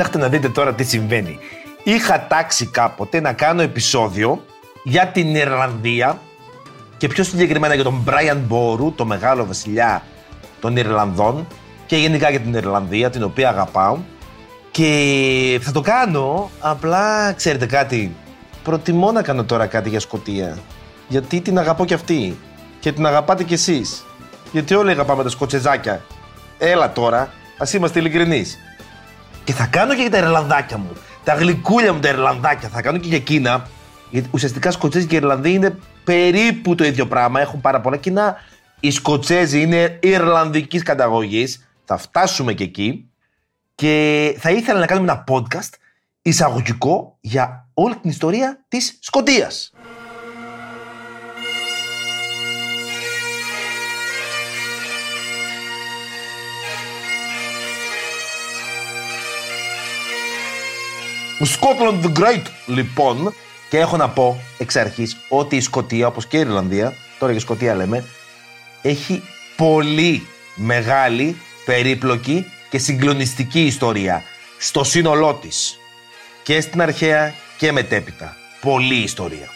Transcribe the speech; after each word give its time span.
Κοιτάξτε 0.00 0.24
να 0.24 0.30
δείτε 0.30 0.48
τώρα 0.48 0.74
τι 0.74 0.84
συμβαίνει. 0.84 1.38
Είχα 1.82 2.26
τάξει 2.26 2.66
κάποτε 2.66 3.20
να 3.20 3.32
κάνω 3.32 3.62
επεισόδιο 3.62 4.44
για 4.82 5.06
την 5.06 5.34
Ιρλανδία 5.34 6.20
και 6.96 7.08
πιο 7.08 7.24
συγκεκριμένα 7.24 7.74
για 7.74 7.84
τον 7.84 8.04
Brian 8.06 8.36
Μπόρου, 8.46 8.92
το 8.92 9.04
μεγάλο 9.04 9.46
βασιλιά 9.46 10.02
των 10.60 10.76
Ιρλανδών 10.76 11.46
και 11.86 11.96
γενικά 11.96 12.30
για 12.30 12.40
την 12.40 12.54
Ιρλανδία, 12.54 13.10
την 13.10 13.22
οποία 13.22 13.48
αγαπάω. 13.48 13.98
Και 14.70 15.60
θα 15.62 15.72
το 15.72 15.80
κάνω, 15.80 16.50
απλά 16.60 17.32
ξέρετε 17.32 17.66
κάτι, 17.66 18.16
προτιμώ 18.62 19.12
να 19.12 19.22
κάνω 19.22 19.44
τώρα 19.44 19.66
κάτι 19.66 19.88
για 19.88 20.00
Σκοτία. 20.00 20.58
Γιατί 21.08 21.40
την 21.40 21.58
αγαπώ 21.58 21.84
κι 21.84 21.94
αυτή. 21.94 22.38
Και 22.80 22.92
την 22.92 23.06
αγαπάτε 23.06 23.44
κι 23.44 23.54
εσείς. 23.54 24.04
Γιατί 24.52 24.74
όλοι 24.74 24.90
αγαπάμε 24.90 25.22
τα 25.22 25.28
σκοτσεζάκια. 25.28 26.02
Έλα 26.58 26.92
τώρα, 26.92 27.32
ας 27.58 27.72
είμαστε 27.72 27.98
ειλικρινείς. 27.98 28.58
Και 29.50 29.56
θα 29.56 29.66
κάνω 29.66 29.94
και 29.94 30.00
για 30.00 30.10
τα 30.10 30.18
Ιρλανδάκια 30.18 30.76
μου. 30.78 30.92
Τα 31.24 31.34
γλυκούλια 31.34 31.92
μου 31.92 32.00
τα 32.00 32.08
Ιρλανδάκια. 32.08 32.68
Θα 32.68 32.82
κάνω 32.82 32.98
και 32.98 33.08
για 33.08 33.16
εκείνα. 33.16 33.66
Γιατί 34.10 34.28
ουσιαστικά 34.32 34.70
Σκοτσέζοι 34.70 35.06
και 35.06 35.16
Ιρλανδοί 35.16 35.52
είναι 35.52 35.78
περίπου 36.04 36.74
το 36.74 36.84
ίδιο 36.84 37.06
πράγμα. 37.06 37.40
Έχουν 37.40 37.60
πάρα 37.60 37.80
πολλά 37.80 37.96
κοινά. 37.96 38.36
Οι 38.80 38.90
Σκοτσέζοι 38.90 39.60
είναι 39.60 39.98
Ιρλανδικής 40.02 40.82
καταγωγής. 40.82 41.68
Θα 41.84 41.96
φτάσουμε 41.96 42.52
και 42.52 42.64
εκεί. 42.64 43.10
Και 43.74 44.34
θα 44.38 44.50
ήθελα 44.50 44.78
να 44.78 44.86
κάνουμε 44.86 45.12
ένα 45.12 45.24
podcast 45.28 45.74
εισαγωγικό 46.22 47.16
για 47.20 47.68
όλη 47.74 47.96
την 47.96 48.10
ιστορία 48.10 48.64
της 48.68 48.98
Σκοτίας. 49.00 49.72
Scotland 61.44 62.04
the 62.04 62.12
Great, 62.18 62.42
λοιπόν, 62.66 63.34
και 63.68 63.78
έχω 63.78 63.96
να 63.96 64.08
πω 64.08 64.42
εξ 64.58 64.76
αρχής 64.76 65.16
ότι 65.28 65.56
η 65.56 65.60
Σκωτία, 65.60 66.06
όπως 66.06 66.26
και 66.26 66.36
η 66.36 66.40
Ιρλανδία, 66.40 66.94
τώρα 67.18 67.32
και 67.32 67.38
η 67.38 67.40
Σκωτία 67.40 67.74
λέμε, 67.74 68.04
έχει 68.82 69.22
πολύ 69.56 70.26
μεγάλη, 70.54 71.36
περίπλοκη 71.64 72.46
και 72.70 72.78
συγκλονιστική 72.78 73.60
ιστορία 73.60 74.22
στο 74.58 74.84
σύνολό 74.84 75.34
της. 75.34 75.78
Και 76.42 76.60
στην 76.60 76.82
αρχαία 76.82 77.34
και 77.56 77.72
μετέπειτα. 77.72 78.36
Πολύ 78.60 78.94
ιστορία. 78.94 79.48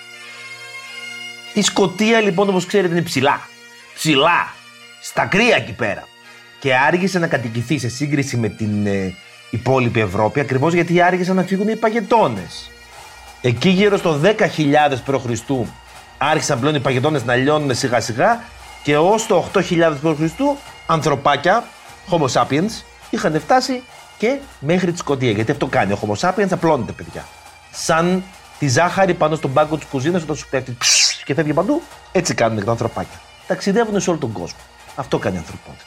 Η 1.54 1.62
Σκωτία 1.62 2.20
λοιπόν 2.20 2.48
όπως 2.48 2.66
ξέρετε 2.66 2.94
είναι 2.94 3.02
ψηλά. 3.02 3.48
Ψηλά. 3.94 4.54
Στα 5.02 5.26
κρύα 5.26 5.56
εκεί 5.56 5.72
πέρα. 5.72 6.08
Και 6.58 6.74
άργησε 6.76 7.18
να 7.18 7.26
κατοικηθεί 7.26 7.78
σε 7.78 7.88
σύγκριση 7.88 8.36
με 8.36 8.48
την 8.48 8.86
ε, 8.86 9.14
υπόλοιπη 9.50 10.00
Ευρώπη 10.00 10.40
ακριβώς 10.40 10.72
γιατί 10.72 11.00
άργησαν 11.00 11.36
να 11.36 11.42
φύγουν 11.42 11.68
οι 11.68 11.76
παγετώνες. 11.76 12.70
Εκεί 13.40 13.68
γύρω 13.68 13.96
στο 13.96 14.20
10.000 14.22 14.32
π.Χ. 15.04 15.50
άρχισαν 16.18 16.60
πλέον 16.60 16.74
οι 16.74 16.80
παγετώνες 16.80 17.24
να 17.24 17.34
λιώνουν 17.34 17.74
σιγά 17.74 18.00
σιγά 18.00 18.40
και 18.82 18.96
ως 18.96 19.26
το 19.26 19.50
8.000 19.54 19.60
π.Χ. 20.02 20.40
ανθρωπάκια, 20.86 21.64
Homo 22.10 22.26
sapiens, 22.32 22.82
είχαν 23.10 23.40
φτάσει 23.40 23.82
και 24.18 24.38
μέχρι 24.58 24.92
τη 24.92 24.98
Σκοτία. 24.98 25.30
Γιατί 25.30 25.50
αυτό 25.50 25.66
κάνει 25.66 25.92
ο 25.92 25.98
Homo 26.02 26.28
sapiens, 26.28 26.48
απλώνεται 26.50 26.92
παιδιά. 26.92 27.24
Σαν 27.70 28.22
τη 28.58 28.68
ζάχαρη 28.68 29.14
πάνω 29.14 29.36
στον 29.36 29.52
πάγκο 29.52 29.76
της 29.76 29.86
κουζίνας 29.86 30.22
όταν 30.22 30.36
σου 30.36 30.48
πέφτει 30.48 30.76
και 31.24 31.34
φεύγει 31.34 31.52
παντού, 31.52 31.82
έτσι 32.12 32.34
κάνουν 32.34 32.58
και 32.58 32.64
τα 32.64 32.70
ανθρωπάκια. 32.70 33.20
Ταξιδεύουν 33.46 34.00
σε 34.00 34.10
όλο 34.10 34.18
τον 34.18 34.32
κόσμο. 34.32 34.58
Αυτό 34.94 35.18
κάνει 35.18 35.36
η 35.36 35.38
ανθρωπότητα. 35.38 35.84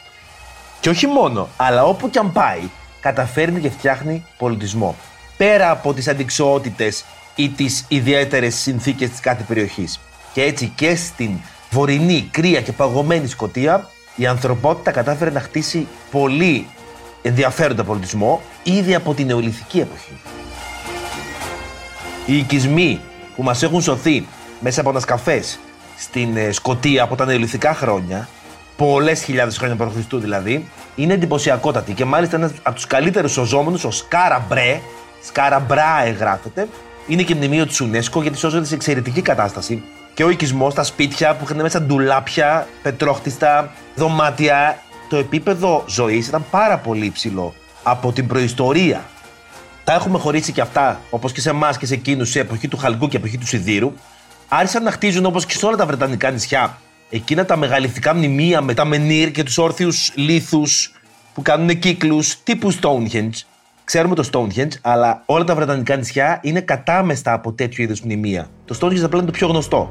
Και 0.80 0.88
όχι 0.88 1.06
μόνο, 1.06 1.48
αλλά 1.56 1.84
όπου 1.84 2.10
και 2.10 2.18
αν 2.18 2.32
πάει, 2.32 2.60
καταφέρνει 3.00 3.60
και 3.60 3.70
φτιάχνει 3.70 4.24
πολιτισμό. 4.38 4.96
Πέρα 5.36 5.70
από 5.70 5.94
τις 5.94 6.08
αντικσοότητες 6.08 7.04
ή 7.34 7.48
τις 7.48 7.84
ιδιαίτερες 7.88 8.54
συνθήκες 8.54 9.10
της 9.10 9.20
κάθε 9.20 9.42
περιοχής. 9.42 10.00
Και 10.32 10.42
έτσι 10.42 10.72
και 10.74 10.96
στην 10.96 11.30
βορεινή, 11.70 12.28
κρύα 12.30 12.60
και 12.60 12.72
παγωμένη 12.72 13.26
Σκοτία 13.26 13.88
η 14.16 14.26
ανθρωπότητα 14.26 14.90
κατάφερε 14.90 15.30
να 15.30 15.40
χτίσει 15.40 15.86
πολύ 16.10 16.66
ενδιαφέροντα 17.22 17.84
πολιτισμό 17.84 18.42
ήδη 18.62 18.94
από 18.94 19.14
την 19.14 19.26
νεολιθική 19.26 19.80
εποχή. 19.80 20.20
Οι 22.26 22.36
οικισμοί 22.36 23.00
που 23.36 23.42
μας 23.42 23.62
έχουν 23.62 23.82
σωθεί 23.82 24.26
μέσα 24.60 24.80
από 24.80 24.90
ανασκαφές 24.90 25.58
στην 25.96 26.36
ε, 26.36 26.52
Σκοτία 26.52 27.02
από 27.02 27.16
τα 27.16 27.24
νεολιθικά 27.24 27.74
χρόνια 27.74 28.28
πολλές 28.76 29.22
χιλιάδες 29.22 29.58
χρόνια 29.58 29.76
π.Χ. 29.76 30.14
δηλαδή, 30.14 30.68
είναι 30.98 31.12
εντυπωσιακότατη 31.12 31.92
και 31.92 32.04
μάλιστα 32.04 32.36
ένας 32.36 32.52
από 32.62 32.74
τους 32.74 32.86
καλύτερους 32.86 33.32
σωζόμενους, 33.32 33.84
ο 33.84 33.90
Σκάρα 33.90 34.44
Μπρέ, 34.48 34.80
Σκάρα 35.22 35.58
Μπράε 35.58 36.10
γράφεται, 36.10 36.68
είναι 37.06 37.22
και 37.22 37.34
μνημείο 37.34 37.66
της 37.66 37.82
UNESCO 37.82 38.22
γιατί 38.22 38.38
σώζεται 38.38 38.64
σε 38.64 38.74
εξαιρετική 38.74 39.22
κατάσταση. 39.22 39.82
Και 40.14 40.24
ο 40.24 40.30
οικισμός, 40.30 40.74
τα 40.74 40.84
σπίτια 40.84 41.34
που 41.34 41.44
είχαν 41.44 41.60
μέσα 41.60 41.82
ντουλάπια, 41.82 42.66
πετρόχτιστα, 42.82 43.70
δωμάτια. 43.96 44.78
Το 45.08 45.16
επίπεδο 45.16 45.84
ζωής 45.86 46.26
ήταν 46.26 46.44
πάρα 46.50 46.78
πολύ 46.78 47.04
υψηλό 47.04 47.54
από 47.82 48.12
την 48.12 48.26
προϊστορία. 48.26 49.04
Τα 49.84 49.92
έχουμε 49.92 50.18
χωρίσει 50.18 50.52
και 50.52 50.60
αυτά, 50.60 51.00
όπως 51.10 51.32
και 51.32 51.40
σε 51.40 51.50
εμάς 51.50 51.78
και 51.78 51.86
σε 51.86 51.94
εκείνους, 51.94 52.30
σε 52.30 52.40
εποχή 52.40 52.68
του 52.68 52.76
Χαλκού 52.76 53.08
και 53.08 53.16
εποχή 53.16 53.38
του 53.38 53.46
Σιδήρου. 53.46 53.92
Άρχισαν 54.48 54.82
να 54.82 54.90
χτίζουν 54.90 55.24
όπως 55.24 55.46
και 55.46 55.54
σε 55.54 55.66
όλα 55.66 55.76
τα 55.76 55.86
Βρετανικά 55.86 56.30
νησιά 56.30 56.78
εκείνα 57.10 57.44
τα 57.44 57.56
μεγαλειθικά 57.56 58.14
μνημεία 58.14 58.60
με 58.60 58.74
τα 58.74 58.84
μενίρ 58.84 59.30
και 59.30 59.42
τους 59.42 59.58
όρθιους 59.58 60.12
λίθους 60.14 60.92
που 61.34 61.42
κάνουν 61.42 61.78
κύκλους 61.78 62.42
τύπου 62.42 62.72
Stonehenge. 62.72 63.30
Ξέρουμε 63.84 64.14
το 64.14 64.28
Stonehenge, 64.32 64.72
αλλά 64.80 65.22
όλα 65.26 65.44
τα 65.44 65.54
βρετανικά 65.54 65.96
νησιά 65.96 66.40
είναι 66.42 66.60
κατάμεστα 66.60 67.32
από 67.32 67.52
τέτοιου 67.52 67.82
είδους 67.82 68.00
μνημεία. 68.00 68.50
Το 68.64 68.78
Stonehenge 68.80 69.02
απλά 69.02 69.18
είναι 69.18 69.26
το 69.26 69.32
πιο 69.32 69.46
γνωστό. 69.46 69.90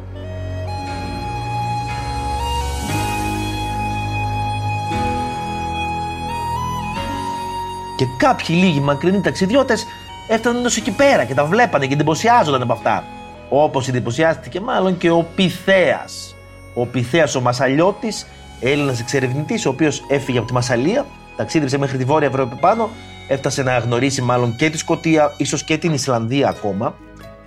Και 7.98 8.06
κάποιοι 8.18 8.56
λίγοι 8.60 8.80
μακρινοί 8.80 9.22
ταξιδιώτες 9.22 9.86
έφταναν 10.28 10.66
ως 10.66 10.78
εκεί 10.78 10.92
πέρα 10.92 11.24
και 11.24 11.34
τα 11.34 11.46
βλέπανε 11.46 11.88
και 11.88 11.94
εντυπωσιάζονταν 11.94 12.62
από 12.62 12.74
αυτά. 12.74 13.04
Όπως 13.50 13.88
εντυπωσιάστηκε 13.88 14.60
μάλλον 14.60 14.98
και 14.98 15.10
ο 15.10 15.26
Πυθέας 15.36 16.37
ο 16.78 16.86
Πυθέας 16.86 17.36
ο 17.36 17.42
Μασαλιώτης, 17.42 18.28
Έλληνας 18.60 19.00
εξερευνητής, 19.00 19.66
ο 19.66 19.70
οποίος 19.70 20.06
έφυγε 20.10 20.38
από 20.38 20.48
τη 20.48 20.54
Μασαλία, 20.54 21.06
ταξίδεψε 21.36 21.78
μέχρι 21.78 21.98
τη 21.98 22.04
Βόρεια 22.04 22.28
Ευρώπη 22.28 22.56
πάνω, 22.60 22.90
έφτασε 23.28 23.64
να 23.64 23.78
γνωρίσει 23.78 24.22
μάλλον 24.22 24.56
και 24.56 24.70
τη 24.70 24.78
Σκωτία, 24.78 25.34
ίσως 25.38 25.64
και 25.64 25.78
την 25.78 25.94
Ισλανδία 25.94 26.50
ακόμα, 26.50 26.96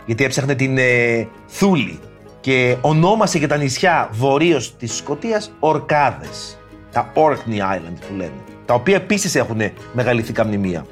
γιατί 0.06 0.24
έψαχνε 0.24 0.54
την 0.54 0.78
ε, 0.78 1.28
Θούλη 1.48 1.98
και 2.40 2.76
ονόμασε 2.80 3.38
και 3.38 3.46
τα 3.46 3.56
νησιά 3.56 4.08
βορείως 4.12 4.76
της 4.76 4.96
Σκωτίας 4.96 5.52
Ορκάδες, 5.58 6.58
τα 6.93 7.12
Orkney 7.14 7.76
Island 7.76 7.96
που 8.08 8.14
λένε, 8.16 8.32
τα 8.64 8.75
οποία 8.75 8.96
επίσης 8.96 9.34
έχουν 9.34 9.60
μεγαλυθικά 9.93 10.44
μνημεία. 10.44 10.87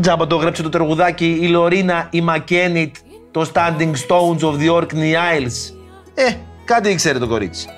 Τζάμπα 0.00 0.26
το 0.26 0.36
γράψε 0.36 0.62
το 0.62 0.68
τραγουδάκι 0.68 1.38
η 1.40 1.48
Λορίνα 1.48 2.08
η 2.10 2.20
Μακένιτ, 2.20 2.96
το 3.30 3.50
Standing 3.54 3.92
Stones 4.06 4.40
of 4.40 4.54
the 4.60 4.74
Orkney 4.80 5.14
Isles. 5.36 5.74
Ε, 6.14 6.32
Κάτι 6.68 6.90
ήξερε 6.90 7.18
το 7.18 7.26
κορίτσι. 7.26 7.68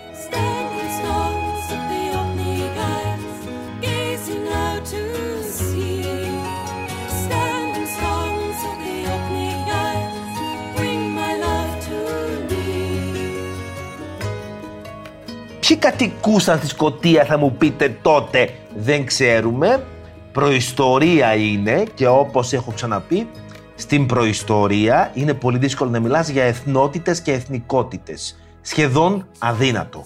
Ποιοι 15.60 15.76
κατοικούσαν 15.76 16.58
στη 16.58 16.66
Σκωτία 16.66 17.24
θα 17.24 17.38
μου 17.38 17.52
πείτε 17.52 17.96
τότε 18.02 18.50
δεν 18.76 19.06
ξέρουμε. 19.06 19.84
Προϊστορία 20.32 21.34
είναι 21.34 21.84
και 21.94 22.06
όπως 22.06 22.52
έχω 22.52 22.72
ξαναπεί 22.72 23.28
στην 23.74 24.06
προϊστορία 24.06 25.10
είναι 25.14 25.34
πολύ 25.34 25.58
δύσκολο 25.58 25.90
να 25.90 26.00
μιλάς 26.00 26.28
για 26.28 26.44
εθνότητες 26.44 27.20
και 27.20 27.32
εθνικότητες 27.32 28.34
σχεδόν 28.60 29.26
αδύνατο. 29.38 30.04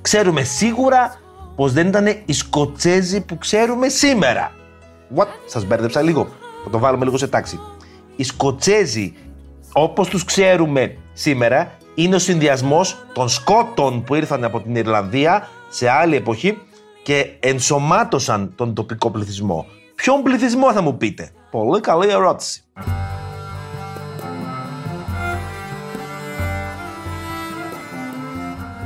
ξέρουμε 0.00 0.42
σίγουρα 0.42 1.18
πως 1.56 1.72
δεν 1.72 1.86
ήταν 1.86 2.06
οι 2.24 2.32
Σκοτσέζοι 2.32 3.20
που 3.20 3.38
ξέρουμε 3.38 3.88
σήμερα. 3.88 4.52
What? 5.16 5.26
Σας 5.46 5.64
μπέρδεψα 5.64 6.02
λίγο. 6.02 6.28
Θα 6.64 6.70
το 6.70 6.78
βάλουμε 6.78 7.04
λίγο 7.04 7.16
σε 7.16 7.28
τάξη. 7.28 7.60
Οι 8.16 8.24
Σκοτσέζοι, 8.24 9.14
όπως 9.72 10.08
τους 10.08 10.24
ξέρουμε 10.24 10.96
σήμερα, 11.12 11.72
είναι 11.94 12.14
ο 12.14 12.18
συνδυασμός 12.18 13.06
των 13.12 13.28
Σκότων 13.28 14.02
που 14.04 14.14
ήρθαν 14.14 14.44
από 14.44 14.60
την 14.60 14.76
Ιρλανδία 14.76 15.48
σε 15.68 15.88
άλλη 15.88 16.16
εποχή 16.16 16.58
και 17.02 17.36
ενσωμάτωσαν 17.40 18.52
τον 18.54 18.74
τοπικό 18.74 19.10
πληθυσμό. 19.10 19.66
Ποιον 19.94 20.22
πληθυσμό 20.22 20.72
θα 20.72 20.82
μου 20.82 20.96
πείτε; 20.96 21.30
Πολύ 21.50 21.80
καλή 21.80 22.08
ερώτηση. 22.08 22.64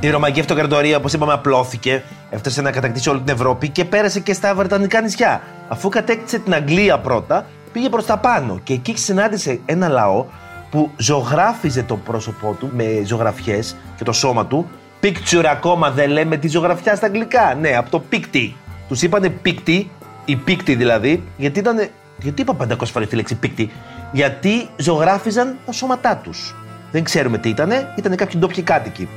Η 0.01 0.11
Ρωμαϊκή 0.11 0.41
Αυτοκρατορία, 0.41 0.97
όπως 0.97 1.13
είπαμε, 1.13 1.33
απλώθηκε, 1.33 2.03
έφτασε 2.31 2.63
να 2.63 2.71
κατακτήσει 2.71 3.09
όλη 3.09 3.21
την 3.21 3.35
Ευρώπη 3.35 3.69
και 3.69 3.85
πέρασε 3.85 4.21
και 4.21 4.33
στα 4.33 4.55
Βρετανικά 4.55 5.01
νησιά. 5.01 5.43
Αφού 5.69 5.89
κατέκτησε 5.89 6.39
την 6.39 6.55
Αγγλία 6.55 6.99
πρώτα, 6.99 7.47
πήγε 7.73 7.89
προς 7.89 8.07
τα 8.07 8.19
πάνω 8.19 8.61
και 8.63 8.73
εκεί 8.73 8.97
συνάντησε 8.97 9.61
ένα 9.67 9.89
λαό 9.89 10.25
που 10.71 10.91
ζωγράφιζε 10.97 11.83
το 11.83 11.97
πρόσωπό 11.97 12.57
του 12.59 12.71
με 12.75 13.03
ζωγραφιές 13.05 13.77
και 13.97 14.05
το 14.05 14.13
σώμα 14.13 14.47
του. 14.47 14.69
Picture 15.03 15.45
ακόμα 15.51 15.91
δεν 15.91 16.11
λέμε 16.11 16.37
τη 16.37 16.49
ζωγραφιά 16.49 16.97
στα 16.97 17.07
αγγλικά. 17.07 17.57
Ναι, 17.61 17.77
από 17.77 17.91
το 17.91 18.03
picty. 18.13 18.53
Τους 18.89 19.03
είπανε 19.03 19.33
picty, 19.45 19.85
η 20.25 20.39
picty 20.47 20.75
δηλαδή, 20.77 21.23
γιατί 21.37 21.59
ήταν. 21.59 21.89
Γιατί 22.19 22.43
είπα 22.43 22.57
500 22.69 22.85
φορές 22.85 23.09
τη 23.09 23.17
λέξη 23.17 23.39
picty, 23.43 23.67
Γιατί 24.13 24.69
ζωγράφιζαν 24.77 25.57
τα 25.67 25.73
σώματά 25.73 26.17
τους. 26.17 26.55
Δεν 26.93 27.05
ξέρουμε 27.05 27.39
τι 27.39 27.49
ήταν, 27.49 27.71
ήταν 27.97 28.17
κάποιοι 28.17 28.41
ντόπιοι 28.41 28.63
κάτοικοι. 28.63 29.09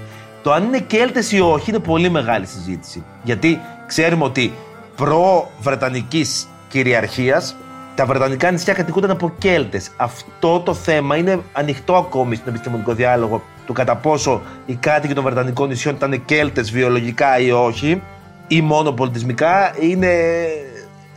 Το 0.42 0.52
αν 0.52 0.64
είναι 0.64 0.80
Κέλτες 0.80 1.32
ή 1.32 1.40
όχι 1.40 1.70
είναι 1.70 1.80
πολύ 1.80 2.10
μεγάλη 2.10 2.46
συζήτηση. 2.46 3.04
Γιατί 3.24 3.60
ξέρουμε 3.88 4.24
ότι 4.24 4.54
προ-βρετανικής 4.96 6.48
κυριαρχίας 6.70 7.56
τα 7.96 8.06
βρετανικά 8.06 8.52
νησιά 8.52 8.74
κατοικούνταν 8.74 9.12
από 9.12 9.34
Κέλτες. 9.38 9.92
Αυτό 9.98 10.60
το 10.60 10.74
θέμα 10.74 11.16
είναι 11.16 11.40
ανοιχτό 11.54 11.96
ακόμη 11.96 12.36
στον 12.36 12.50
επιστημονικό 12.50 12.94
διάλογο 12.94 13.44
του 13.66 13.74
κατά 13.74 13.96
πόσο 13.96 14.42
οι 14.66 14.76
κάτοικοι 14.76 15.14
των 15.14 15.24
βρετανικών 15.24 15.68
νησιών 15.68 15.96
ήταν 15.96 16.26
Κέλτες 16.26 16.72
βιολογικά 16.72 17.40
ή 17.40 17.52
όχι 17.52 18.02
ή 18.48 18.62
μόνο 18.62 18.92
πολιτισμικά 18.92 19.76
είναι 19.80 20.10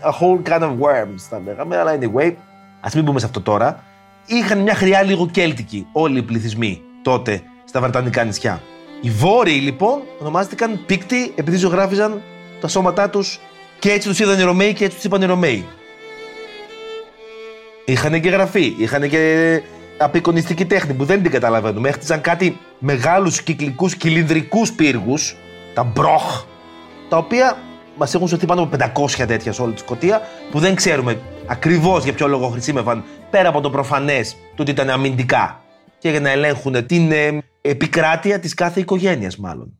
a 0.03 0.11
whole 0.11 0.49
kind 0.49 0.63
of 0.63 0.71
worms 0.71 1.21
θα 1.29 1.41
λέγαμε, 1.45 1.79
αλλά 1.79 1.99
anyway, 2.01 2.33
ας 2.81 2.95
μην 2.95 3.05
μπούμε 3.05 3.19
σε 3.19 3.27
αυτό 3.27 3.41
τώρα. 3.41 3.83
Είχαν 4.27 4.59
μια 4.59 4.75
χρειά 4.75 5.03
λίγο 5.03 5.27
κέλτικη 5.27 5.87
όλοι 5.93 6.19
οι 6.19 6.23
πληθυσμοί 6.23 6.81
τότε 7.03 7.43
στα 7.65 7.81
βρετανικά 7.81 8.25
νησιά. 8.25 8.61
Οι 9.05 9.11
Βόρειοι 9.11 9.61
λοιπόν 9.63 10.03
ονομάστηκαν 10.21 10.81
πίκτοι 10.87 11.33
επειδή 11.35 11.57
ζωγράφιζαν 11.57 12.23
τα 12.61 12.69
σώματά 12.69 13.11
τους 13.11 13.41
και 13.79 13.91
έτσι 13.91 14.09
τους 14.09 14.19
είδαν 14.19 14.39
οι 14.39 14.43
Ρωμαίοι 14.43 14.73
και 14.73 14.85
έτσι 14.85 14.97
τους 14.97 15.05
είπαν 15.05 15.23
οι 15.23 15.27
Ρωμαίοι. 15.27 15.67
Είχαν 17.85 18.21
και 18.21 18.29
γραφή, 18.29 18.75
είχαν 18.79 19.09
και 19.09 19.63
απεικονιστική 19.99 20.65
τέχνη 20.65 20.95
που 20.95 21.05
δεν 21.05 21.23
την 21.23 21.31
καταλαβαίνουμε. 21.31 21.89
Έχτιζαν 21.89 22.21
κάτι 22.21 22.59
μεγάλους 22.79 23.43
κυκλικούς 23.43 23.97
κυλινδρικούς 23.97 24.73
πύργους, 24.73 25.37
τα 25.75 25.83
μπροχ, 25.83 26.45
τα 27.09 27.17
οποία 27.17 27.57
μας 27.97 28.15
έχουν 28.15 28.29
σωθεί 28.29 28.47
πάνω 28.47 28.63
από 28.63 28.77
500 29.21 29.25
τέτοια 29.27 29.53
σε 29.53 29.63
όλη 29.63 29.73
τη 29.73 29.81
Σκωτία, 29.81 30.23
που 30.51 30.59
δεν 30.59 30.75
ξέρουμε 30.75 31.21
ακριβώς 31.47 32.05
για 32.05 32.13
ποιο 32.13 32.29
λόγο 32.29 32.49
χρησιμεύαν 32.49 33.05
πέρα 33.31 33.49
από 33.49 33.61
το 33.61 33.71
προφανές 33.71 34.33
του 34.33 34.59
ότι 34.59 34.71
ήταν 34.71 34.91
αμυντικά 34.91 35.63
και 35.99 36.09
για 36.11 36.21
να 36.21 36.31
ελέγχουν 36.31 36.87
την 36.87 37.13
ε, 37.13 37.39
επικράτεια 37.67 38.39
της 38.41 38.55
κάθε 38.55 38.81
οικογένειας 38.81 39.37
μάλλον. 39.37 39.79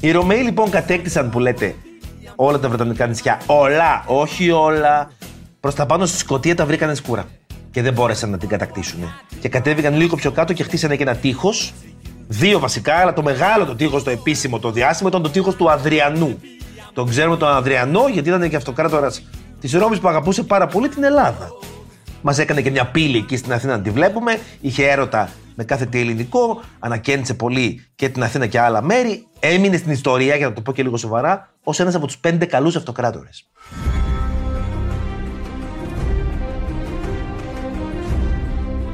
Οι 0.00 0.10
Ρωμαίοι 0.10 0.38
λοιπόν 0.38 0.70
κατέκτησαν 0.70 1.30
που 1.30 1.38
λέτε 1.38 1.74
όλα 2.36 2.58
τα 2.58 2.68
βρετανικά 2.68 3.06
νησιά. 3.06 3.40
Όλα, 3.46 4.04
όχι 4.06 4.50
όλα. 4.50 5.10
Προς 5.60 5.74
τα 5.74 5.86
πάνω 5.86 6.06
στη 6.06 6.18
Σκωτία 6.18 6.54
τα 6.54 6.66
βρήκανε 6.66 6.94
σκούρα 6.94 7.24
και 7.70 7.82
δεν 7.82 7.92
μπόρεσαν 7.92 8.30
να 8.30 8.38
την 8.38 8.48
κατακτήσουν. 8.48 9.00
Και 9.40 9.48
κατέβηκαν 9.48 9.96
λίγο 9.96 10.16
πιο 10.16 10.30
κάτω 10.30 10.52
και 10.52 10.62
χτίσανε 10.62 10.96
και 10.96 11.02
ένα 11.02 11.16
τείχος. 11.16 11.72
Δύο 12.32 12.58
βασικά, 12.58 12.94
αλλά 12.94 13.12
το 13.12 13.22
μεγάλο 13.22 13.64
το 13.64 13.74
τείχος, 13.74 14.02
το 14.02 14.10
επίσημο, 14.10 14.58
το 14.58 14.70
διάσημο 14.70 15.08
ήταν 15.08 15.22
το 15.22 15.30
τείχος 15.30 15.54
του 15.54 15.70
Αδριανού. 15.70 16.40
Τον 16.92 17.08
ξέρουμε 17.08 17.36
τον 17.36 17.48
Αδριανό 17.48 18.08
γιατί 18.08 18.28
ήταν 18.28 18.48
και 18.48 18.56
αυτοκράτορας 18.56 19.22
της 19.60 19.72
Ρώμης 19.72 19.98
που 19.98 20.08
αγαπούσε 20.08 20.42
πάρα 20.42 20.66
πολύ 20.66 20.88
την 20.88 21.04
Ελλάδα. 21.04 21.48
Μας 22.22 22.38
έκανε 22.38 22.60
και 22.60 22.70
μια 22.70 22.86
πύλη 22.86 23.16
εκεί 23.16 23.36
στην 23.36 23.52
Αθήνα 23.52 23.76
να 23.76 23.82
τη 23.82 23.90
βλέπουμε. 23.90 24.38
Είχε 24.60 24.86
έρωτα 24.86 25.28
με 25.54 25.64
κάθε 25.64 25.86
τι 25.86 26.00
ελληνικό. 26.00 26.60
Ανακαίνισε 26.78 27.34
πολύ 27.34 27.86
και 27.94 28.08
την 28.08 28.22
Αθήνα 28.22 28.46
και 28.46 28.60
άλλα 28.60 28.82
μέρη. 28.82 29.26
Έμεινε 29.40 29.76
στην 29.76 29.92
ιστορία, 29.92 30.36
για 30.36 30.48
να 30.48 30.52
το 30.52 30.60
πω 30.60 30.72
και 30.72 30.82
λίγο 30.82 30.96
σοβαρά, 30.96 31.52
ως 31.62 31.80
ένας 31.80 31.94
από 31.94 32.06
τους 32.06 32.18
πέντε 32.18 32.44
καλούς 32.44 32.76
αυτοκράτορες. 32.76 33.50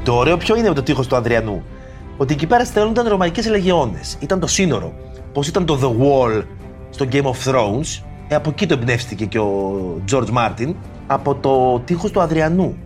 Το 0.03 0.15
ωραίο 0.15 0.37
ποιο 0.37 0.55
είναι 0.55 0.67
με 0.67 0.75
το 0.75 0.83
τείχος 0.83 1.07
του 1.07 1.15
Ανδριανού. 1.15 1.63
Ότι 2.17 2.33
εκεί 2.33 2.47
πέρα 2.47 2.65
στέλνονταν 2.65 3.07
ρωμαϊκές 3.07 3.47
λεγεώνε. 3.47 3.99
Ήταν 4.19 4.39
το 4.39 4.47
σύνορο. 4.47 4.93
Πώς 5.33 5.47
ήταν 5.47 5.65
το 5.65 5.79
The 5.81 6.03
Wall 6.03 6.43
στο 6.89 7.05
Game 7.11 7.23
of 7.23 7.51
Thrones. 7.51 8.03
Ε, 8.27 8.35
από 8.35 8.49
εκεί 8.49 8.65
το 8.65 8.73
εμπνεύστηκε 8.73 9.25
και 9.25 9.39
ο 9.39 10.01
George 10.11 10.29
Μάρτιν. 10.29 10.75
Από 11.07 11.35
το 11.35 11.79
τείχος 11.79 12.11
του 12.11 12.21
Αδριανού. 12.21 12.77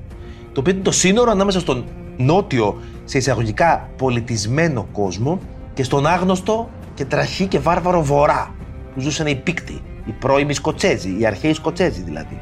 Το 0.52 0.60
οποίο 0.60 0.74
είναι 0.74 0.82
το 0.82 0.92
σύνορο 0.92 1.32
ανάμεσα 1.32 1.60
στον 1.60 1.86
νότιο, 2.18 2.80
σε 3.04 3.18
εισαγωγικά 3.18 3.90
πολιτισμένο 3.98 4.88
κόσμο 4.92 5.40
και 5.74 5.84
στον 5.84 6.08
άγνωστο 6.08 6.70
και 6.94 7.06
τραχή 7.06 7.48
και 7.48 7.60
βάρβαρο 7.60 8.04
βορρά 8.04 8.56
που 8.94 9.00
ζούσαν 9.00 9.28
οι 9.28 9.36
πίκτοι, 9.36 9.82
οι 10.06 10.12
πρώιμοι 10.12 10.54
Σκοτσέζοι, 10.54 11.16
οι 11.20 11.26
αρχαίοι 11.26 11.54
Σκοτσέζοι 11.54 12.02
δηλαδή. 12.02 12.42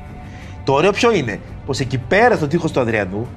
Το 0.63 0.73
ωραίο 0.73 0.91
ποιο 0.91 1.13
είναι, 1.13 1.39
πως 1.65 1.79
εκεί 1.79 1.97
πέρα 1.97 2.35
στο 2.35 2.47
τείχος 2.47 2.71
του 2.71 2.79
Αδριανού 2.79 3.27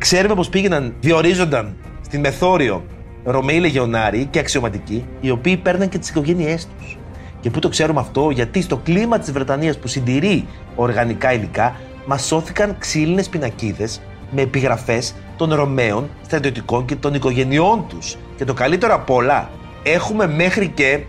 Ξέρουμε 0.00 0.34
πως 0.34 0.48
πήγαιναν, 0.48 0.94
διορίζονταν 1.00 1.76
στην 2.10 2.22
Μεθόριο 2.22 2.84
Ρωμαίοι 3.24 3.58
Λεγεωνάροι 3.58 4.24
και 4.30 4.38
αξιωματικοί, 4.38 5.06
οι 5.20 5.30
οποίοι 5.30 5.56
παίρναν 5.56 5.88
και 5.88 5.98
τις 5.98 6.08
οικογένειές 6.08 6.68
τους. 6.78 6.98
Και 7.40 7.50
πού 7.50 7.58
το 7.58 7.68
ξέρουμε 7.68 8.00
αυτό, 8.00 8.30
γιατί 8.30 8.62
στο 8.62 8.76
κλίμα 8.76 9.18
της 9.18 9.32
Βρετανίας 9.32 9.78
που 9.78 9.88
συντηρεί 9.88 10.46
οργανικά 10.74 11.32
υλικά, 11.32 11.76
μας 12.06 12.26
σώθηκαν 12.26 12.76
ξύλινες 12.78 13.28
πινακίδες 13.28 14.00
με 14.30 14.40
επιγραφές 14.42 15.14
των 15.36 15.54
Ρωμαίων 15.54 16.08
στρατιωτικών 16.24 16.84
και 16.84 16.96
των 16.96 17.14
οικογενειών 17.14 17.84
τους. 17.88 18.16
Και 18.36 18.44
το 18.44 18.54
καλύτερο 18.54 18.94
απ' 18.94 19.10
όλα, 19.10 19.50
έχουμε 19.82 20.26
μέχρι 20.26 20.68
και 20.68 21.00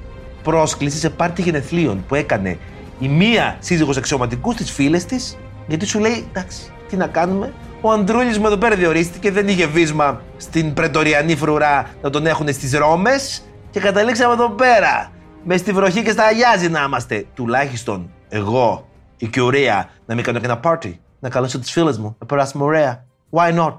πρόσκληση 0.44 0.98
σε 0.98 1.10
πάρτι 1.10 1.42
γενεθλίων 1.42 2.04
που 2.08 2.16
έκανε 2.16 2.58
η 3.00 3.08
μία 3.08 3.58
σύζυγος 3.60 3.98
αξιωματικού 3.98 4.52
στις 4.52 4.72
φίλες 4.72 5.06
της, 5.06 5.38
γιατί 5.68 5.86
σου 5.86 6.00
λέει, 6.00 6.26
εντάξει, 6.30 6.62
τι 6.90 6.96
να 6.96 7.08
κάνουμε, 7.08 7.54
ο 7.82 7.92
Ανδρούλης 7.92 8.40
μου 8.40 8.46
εδώ 8.46 8.58
πέρα 8.58 8.76
διορίστηκε, 8.76 9.32
δεν 9.32 9.48
είχε 9.48 9.68
βίσμα 9.68 10.22
στην 10.38 10.74
πρετοριανή 10.74 11.36
φρουρά 11.36 11.90
να 12.02 12.10
τον 12.10 12.26
έχουν 12.26 12.54
στις 12.54 12.74
Ρώμες 12.74 13.42
και 13.70 13.80
καταλήξαμε 13.80 14.34
εδώ 14.34 14.50
πέρα. 14.50 15.12
Με 15.44 15.58
στη 15.58 15.72
βροχή 15.72 16.04
και 16.04 16.12
στα 16.12 16.24
αγιάζει 16.24 16.70
να 16.70 16.84
είμαστε. 16.84 17.26
Τουλάχιστον 17.34 18.12
εγώ, 18.30 18.88
η 19.18 19.28
Κιουρία, 19.28 19.90
να 20.06 20.16
μην 20.16 20.24
κάνω 20.24 20.40
και 20.40 20.46
ένα 20.46 20.58
πάρτι. 20.58 21.00
Να 21.20 21.30
καλέσω 21.30 21.60
τις 21.60 21.72
φίλες 21.72 21.98
μου, 21.98 22.16
να 22.20 22.26
περάσουμε 22.26 22.64
ωραία. 22.64 23.06
Why 23.32 23.60
not? 23.60 23.76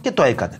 Και 0.00 0.10
το 0.10 0.22
έκανε. 0.22 0.58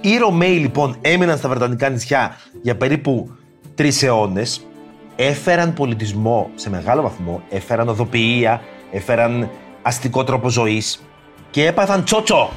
Οι 0.00 0.16
Ρωμαίοι 0.16 0.56
λοιπόν 0.56 0.96
έμειναν 1.00 1.38
στα 1.38 1.48
Βρετανικά 1.48 1.88
νησιά 1.88 2.36
για 2.62 2.76
περίπου 2.76 3.30
τρεις 3.74 4.02
αιώνες. 4.02 4.66
Έφεραν 5.16 5.72
πολιτισμό 5.72 6.50
σε 6.54 6.70
μεγάλο 6.70 7.02
βαθμό, 7.02 7.42
έφεραν 7.48 7.88
οδοποιία, 7.88 8.60
έφεραν 8.90 9.50
αστικό 9.88 10.24
τρόπο 10.24 10.48
ζωής 10.48 11.02
και 11.50 11.66
έπαθαν 11.66 12.04
τσότσο 12.04 12.50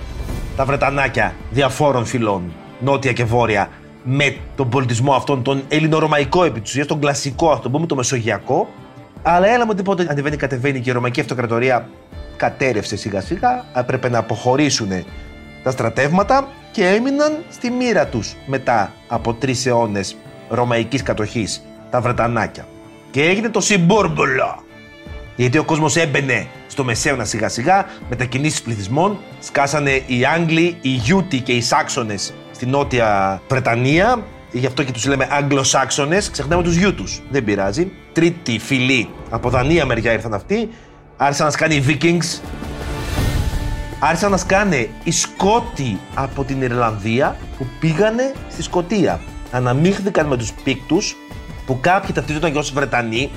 τα 0.56 0.66
Βρετανάκια 0.66 1.36
διαφόρων 1.52 2.06
φυλών, 2.06 2.54
νότια 2.80 3.14
και 3.14 3.24
βόρεια, 3.24 3.70
με 4.04 4.38
τον 4.56 4.70
πολιτισμό 4.70 5.14
αυτόν, 5.14 5.44
τον 5.44 5.64
ελληνορωμαϊκό 5.68 6.44
επί 6.44 6.62
της 6.62 6.86
τον 6.86 7.00
κλασικό, 7.00 7.52
αυτό 7.52 7.70
πούμε, 7.70 7.86
το 7.86 7.96
μεσογειακό. 7.96 8.68
Αλλά 9.22 9.48
έλα 9.48 9.66
μου 9.66 9.74
ότι 9.86 10.08
ανεβαίνει, 10.08 10.36
κατεβαίνει 10.36 10.80
και 10.80 10.90
η 10.90 10.94
Ρωμαϊκή 10.94 11.20
Αυτοκρατορία 11.20 11.90
κατέρευσε 12.38 12.96
σιγά 12.96 13.22
σιγά, 13.22 13.66
έπρεπε 13.76 14.10
να 14.10 14.18
αποχωρήσουν 14.18 14.90
τα 15.64 15.72
στρατεύματα 15.72 16.48
και 16.72 16.88
έμειναν 16.88 17.44
στη 17.50 17.70
μοίρα 17.70 18.08
τους 18.08 18.36
μετά 18.46 18.94
από 19.08 19.34
τρεις 19.34 19.66
αιώνες 19.66 20.16
ρωμαϊκής 20.50 21.04
κατοχής, 21.04 21.64
τα 21.90 22.02
Βρετανάκια. 22.02 22.68
Και 23.12 23.24
έγινε 23.24 23.50
το 23.50 23.62
συμπούρμπουλο. 23.62 24.64
Γιατί 25.36 25.58
ο 25.58 25.64
κόσμος 25.64 25.96
έμπαινε 25.96 26.48
στο 26.72 26.84
μεσαίωνα 26.84 27.26
σιγά 27.26 27.50
σιγά, 27.50 27.86
μετακινήσεις 28.10 28.62
πληθυσμών. 28.62 29.18
Σκάσανε 29.40 30.02
οι 30.06 30.26
Άγγλοι, 30.26 30.78
οι 30.82 30.90
Γιούτοι 30.90 31.40
και 31.40 31.52
οι 31.52 31.62
Σάξονες 31.62 32.34
στη 32.52 32.66
νότια 32.66 33.42
Βρετανία. 33.50 34.24
γι' 34.52 34.66
αυτό 34.66 34.84
και 34.84 34.92
τους 34.92 35.06
λέμε 35.06 35.28
Αγγλοσάξονες, 35.32 36.30
ξεχνάμε 36.30 36.64
τους 36.64 36.76
γιου 36.76 36.96
του. 36.96 37.04
Δεν 37.30 37.44
πειράζει. 37.44 37.92
Τρίτη 38.12 38.60
φυλή 38.60 39.10
από 39.30 39.50
Δανία 39.50 39.86
μεριά 39.86 40.12
ήρθαν 40.12 40.34
αυτοί. 40.34 40.70
Άρχισαν 41.18 41.46
να 41.46 41.52
σκάνε 41.52 41.74
οι 41.74 41.84
Vikings. 41.88 42.42
Άρχισαν 44.00 44.32
να 44.32 44.38
σκάνε 44.38 44.90
οι 45.04 45.12
Σκότοι 45.12 46.00
από 46.14 46.44
την 46.44 46.62
Ιρλανδία 46.62 47.36
που 47.58 47.66
πήγανε 47.80 48.34
στη 48.50 48.62
Σκοτία. 48.62 49.20
Αναμίχθηκαν 49.52 50.28
με 50.28 50.38
τους 50.38 50.52
Πίκτου 50.64 50.98
που 51.66 51.80
κάποιοι 51.82 52.14
ταυτίζονταν 52.14 52.52
και 52.52 52.58
ως 52.58 52.72
Βρετανοί 52.72 53.32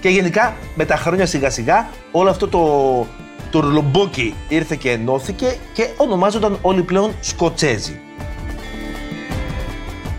και 0.00 0.08
γενικά 0.08 0.54
με 0.74 0.84
τα 0.84 0.96
χρόνια 0.96 1.26
σιγά 1.26 1.50
σιγά 1.50 1.88
όλο 2.12 2.30
αυτό 2.30 2.48
το, 2.48 3.06
το 3.50 3.60
ρολομπόκι 3.60 4.34
ήρθε 4.48 4.76
και 4.76 4.90
ενώθηκε 4.90 5.56
και 5.72 5.88
ονομάζονταν 5.96 6.58
όλοι 6.62 6.82
πλέον 6.82 7.14
Σκοτσέζοι. 7.20 8.00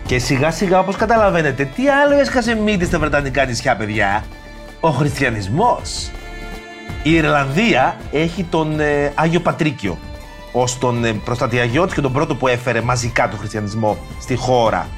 Και 0.06 0.18
σιγά 0.18 0.50
σιγά 0.50 0.78
όπως 0.78 0.96
καταλαβαίνετε 0.96 1.64
τι 1.64 1.88
άλλο 1.88 2.18
έσχασε 2.18 2.54
μύτη 2.54 2.84
στα 2.84 2.98
Βρετανικά 2.98 3.44
νησιά 3.44 3.76
παιδιά; 3.76 4.24
Ο 4.80 4.90
χριστιανισμός. 4.90 6.10
Η 7.02 7.12
Ιρλανδία 7.12 7.96
έχει 8.12 8.44
τον 8.44 8.80
ε, 8.80 9.12
Άγιο 9.14 9.40
Πατρίκιο 9.40 9.98
ως 10.52 10.78
τον 10.78 11.04
ε, 11.04 11.12
προστατιαγιώτη 11.12 11.94
και 11.94 12.00
τον 12.00 12.12
πρώτο 12.12 12.34
που 12.36 12.48
έφερε 12.48 12.80
μαζικά 12.80 13.28
τον 13.28 13.38
χριστιανισμό 13.38 13.98
στη 14.20 14.34
χώρα. 14.34 14.88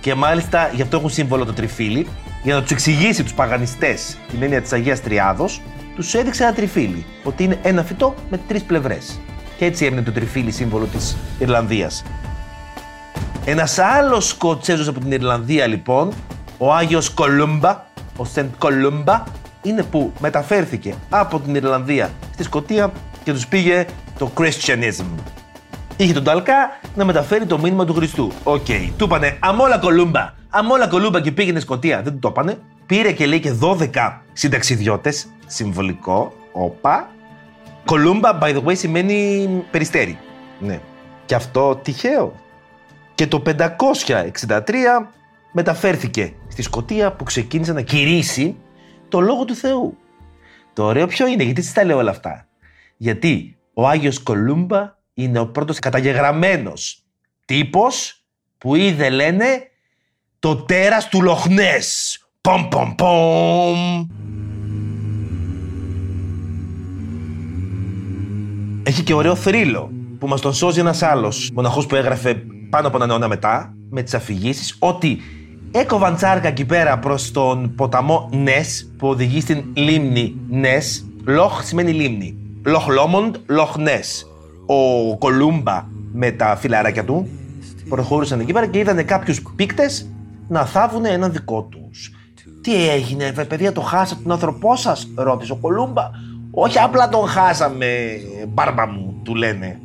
Και 0.00 0.14
μάλιστα 0.14 0.70
γι' 0.74 0.82
αυτό 0.82 0.96
έχουν 0.96 1.10
σύμβολο 1.10 1.44
το 1.44 1.52
τριφύλι 1.52 2.06
για 2.46 2.54
να 2.54 2.62
τους 2.62 2.70
εξηγήσει 2.70 3.22
τους 3.22 3.34
παγανιστές 3.34 4.16
την 4.30 4.42
έννοια 4.42 4.62
της 4.62 4.72
Αγίας 4.72 5.02
Τριάδος, 5.02 5.62
τους 5.94 6.14
έδειξε 6.14 6.42
ένα 6.42 6.52
τριφύλι. 6.52 7.06
Ότι 7.24 7.44
είναι 7.44 7.58
ένα 7.62 7.82
φυτό 7.82 8.14
με 8.30 8.40
τρεις 8.48 8.62
πλευρές. 8.62 9.20
Και 9.56 9.64
έτσι 9.64 9.84
έμεινε 9.84 10.02
το 10.02 10.12
τριφύλι 10.12 10.50
σύμβολο 10.50 10.84
της 10.84 11.16
Ιρλανδίας. 11.38 12.04
Ένας 13.44 13.78
άλλος 13.78 14.28
Σκοτσέζος 14.28 14.88
από 14.88 15.00
την 15.00 15.12
Ιρλανδία 15.12 15.66
λοιπόν, 15.66 16.12
ο 16.58 16.74
Άγιος 16.74 17.10
Κολούμπα, 17.10 17.84
ο 18.16 18.24
Saint 18.24 18.50
Κολούμπα, 18.58 19.22
είναι 19.62 19.82
που 19.82 20.12
μεταφέρθηκε 20.18 20.94
από 21.10 21.40
την 21.40 21.54
Ιρλανδία 21.54 22.10
στη 22.32 22.42
Σκωτία 22.42 22.92
και 23.24 23.32
τους 23.32 23.46
πήγε 23.46 23.86
το 24.18 24.30
Christianism. 24.38 25.06
Είχε 25.96 26.12
τον 26.12 26.24
ταλέντο 26.24 26.78
να 26.94 27.04
μεταφέρει 27.04 27.46
το 27.46 27.58
μήνυμα 27.58 27.84
του 27.84 27.94
Χριστού. 27.94 28.32
OK. 28.42 28.64
Okay. 28.68 28.90
Του 28.96 29.04
είπανε 29.04 29.36
Αμόλα 29.40 29.78
Κολούμπα. 29.78 30.34
Αμόλα 30.58 30.88
Κολούμπα 30.88 31.20
και 31.20 31.32
πήγαινε 31.32 31.60
Σκωτία. 31.60 32.02
Δεν 32.02 32.12
του 32.12 32.18
το 32.18 32.28
είπανε. 32.28 32.58
Πήρε 32.86 33.12
και 33.12 33.26
λέει 33.26 33.40
και 33.40 33.54
12 33.60 34.20
συνταξιδιώτες. 34.32 35.26
Συμβολικό. 35.46 36.32
Όπα. 36.52 37.10
Κολούμπα, 37.84 38.38
by 38.42 38.56
the 38.56 38.64
way, 38.64 38.76
σημαίνει 38.76 39.48
περιστέρι. 39.70 40.18
Ναι. 40.60 40.80
Και 41.24 41.34
αυτό 41.34 41.76
τυχαίο. 41.76 42.34
Και 43.14 43.26
το 43.26 43.42
563 43.46 45.08
μεταφέρθηκε 45.52 46.34
στη 46.48 46.62
Σκοτία 46.62 47.12
που 47.12 47.24
ξεκίνησε 47.24 47.72
να 47.72 47.80
κηρύσει 47.80 48.56
το 49.08 49.20
Λόγο 49.20 49.44
του 49.44 49.54
Θεού. 49.54 49.96
Το 50.72 50.84
ωραίο 50.84 51.06
ποιο 51.06 51.26
είναι, 51.26 51.42
γιατί 51.42 51.62
σας 51.62 51.72
τα 51.72 51.84
λέω 51.84 51.96
όλα 51.96 52.10
αυτά. 52.10 52.48
Γιατί 52.96 53.56
ο 53.74 53.88
Άγιος 53.88 54.18
Κολούμπα 54.18 54.96
είναι 55.14 55.38
ο 55.38 55.46
πρώτος 55.46 55.78
καταγεγραμμένος 55.78 57.04
τύπος 57.44 58.24
που 58.58 58.74
είδε, 58.74 59.08
λένε, 59.10 59.70
το 60.46 60.56
τέρας 60.56 61.08
του 61.08 61.22
Λοχνές. 61.22 62.18
Πομ, 62.40 62.68
πομ, 62.68 62.94
πομ. 62.94 64.06
Έχει 68.82 69.02
και 69.02 69.14
ωραίο 69.14 69.34
θρύλο 69.34 69.90
που 70.18 70.26
μας 70.26 70.40
τον 70.40 70.54
σώζει 70.54 70.80
ένας 70.80 71.02
άλλος 71.02 71.50
μοναχός 71.54 71.86
που 71.86 71.94
έγραφε 71.94 72.42
πάνω 72.70 72.86
από 72.86 72.96
έναν 72.96 73.10
αιώνα 73.10 73.28
μετά 73.28 73.74
με 73.90 74.02
τις 74.02 74.14
αφηγήσεις 74.14 74.76
ότι 74.78 75.18
έκοβαν 75.70 76.16
τσάρκα 76.16 76.48
εκεί 76.48 76.64
πέρα 76.64 76.98
προς 76.98 77.30
τον 77.30 77.74
ποταμό 77.74 78.28
Νες 78.32 78.92
που 78.98 79.08
οδηγεί 79.08 79.40
στην 79.40 79.64
λίμνη 79.74 80.36
Νες. 80.48 81.06
Λοχ 81.24 81.64
σημαίνει 81.64 81.92
λίμνη. 81.92 82.36
Λοχ 82.64 82.88
Λόμοντ, 82.88 83.36
Λοχ 83.46 83.76
Νες 83.76 84.26
ο 84.66 85.16
Κολούμπα 85.16 85.86
με 86.12 86.30
τα 86.30 86.56
φιλαράκια 86.56 87.04
του 87.04 87.28
προχώρησαν 87.88 88.40
εκεί 88.40 88.52
πέρα 88.52 88.66
και 88.66 88.78
είδανε 88.78 89.02
κάποιους 89.02 89.42
πίκτες 89.56 90.10
να 90.48 90.64
θάβουν 90.64 91.04
έναν 91.04 91.32
δικό 91.32 91.62
τους. 91.62 92.10
Τι 92.60 92.88
έγινε, 92.90 93.30
βε, 93.30 93.44
παιδιά, 93.44 93.72
το 93.72 93.80
χάσατε 93.80 94.20
τον 94.22 94.32
άνθρωπό 94.32 94.76
σας, 94.76 95.08
ρώτησε 95.14 95.52
ο 95.52 95.56
Κολούμπα. 95.56 96.10
Όχι 96.50 96.78
απλά 96.78 97.08
τον 97.08 97.26
χάσαμε, 97.26 97.86
μπάρμπα 98.48 98.86
μου, 98.86 99.20
του 99.22 99.34
λένε. 99.34 99.80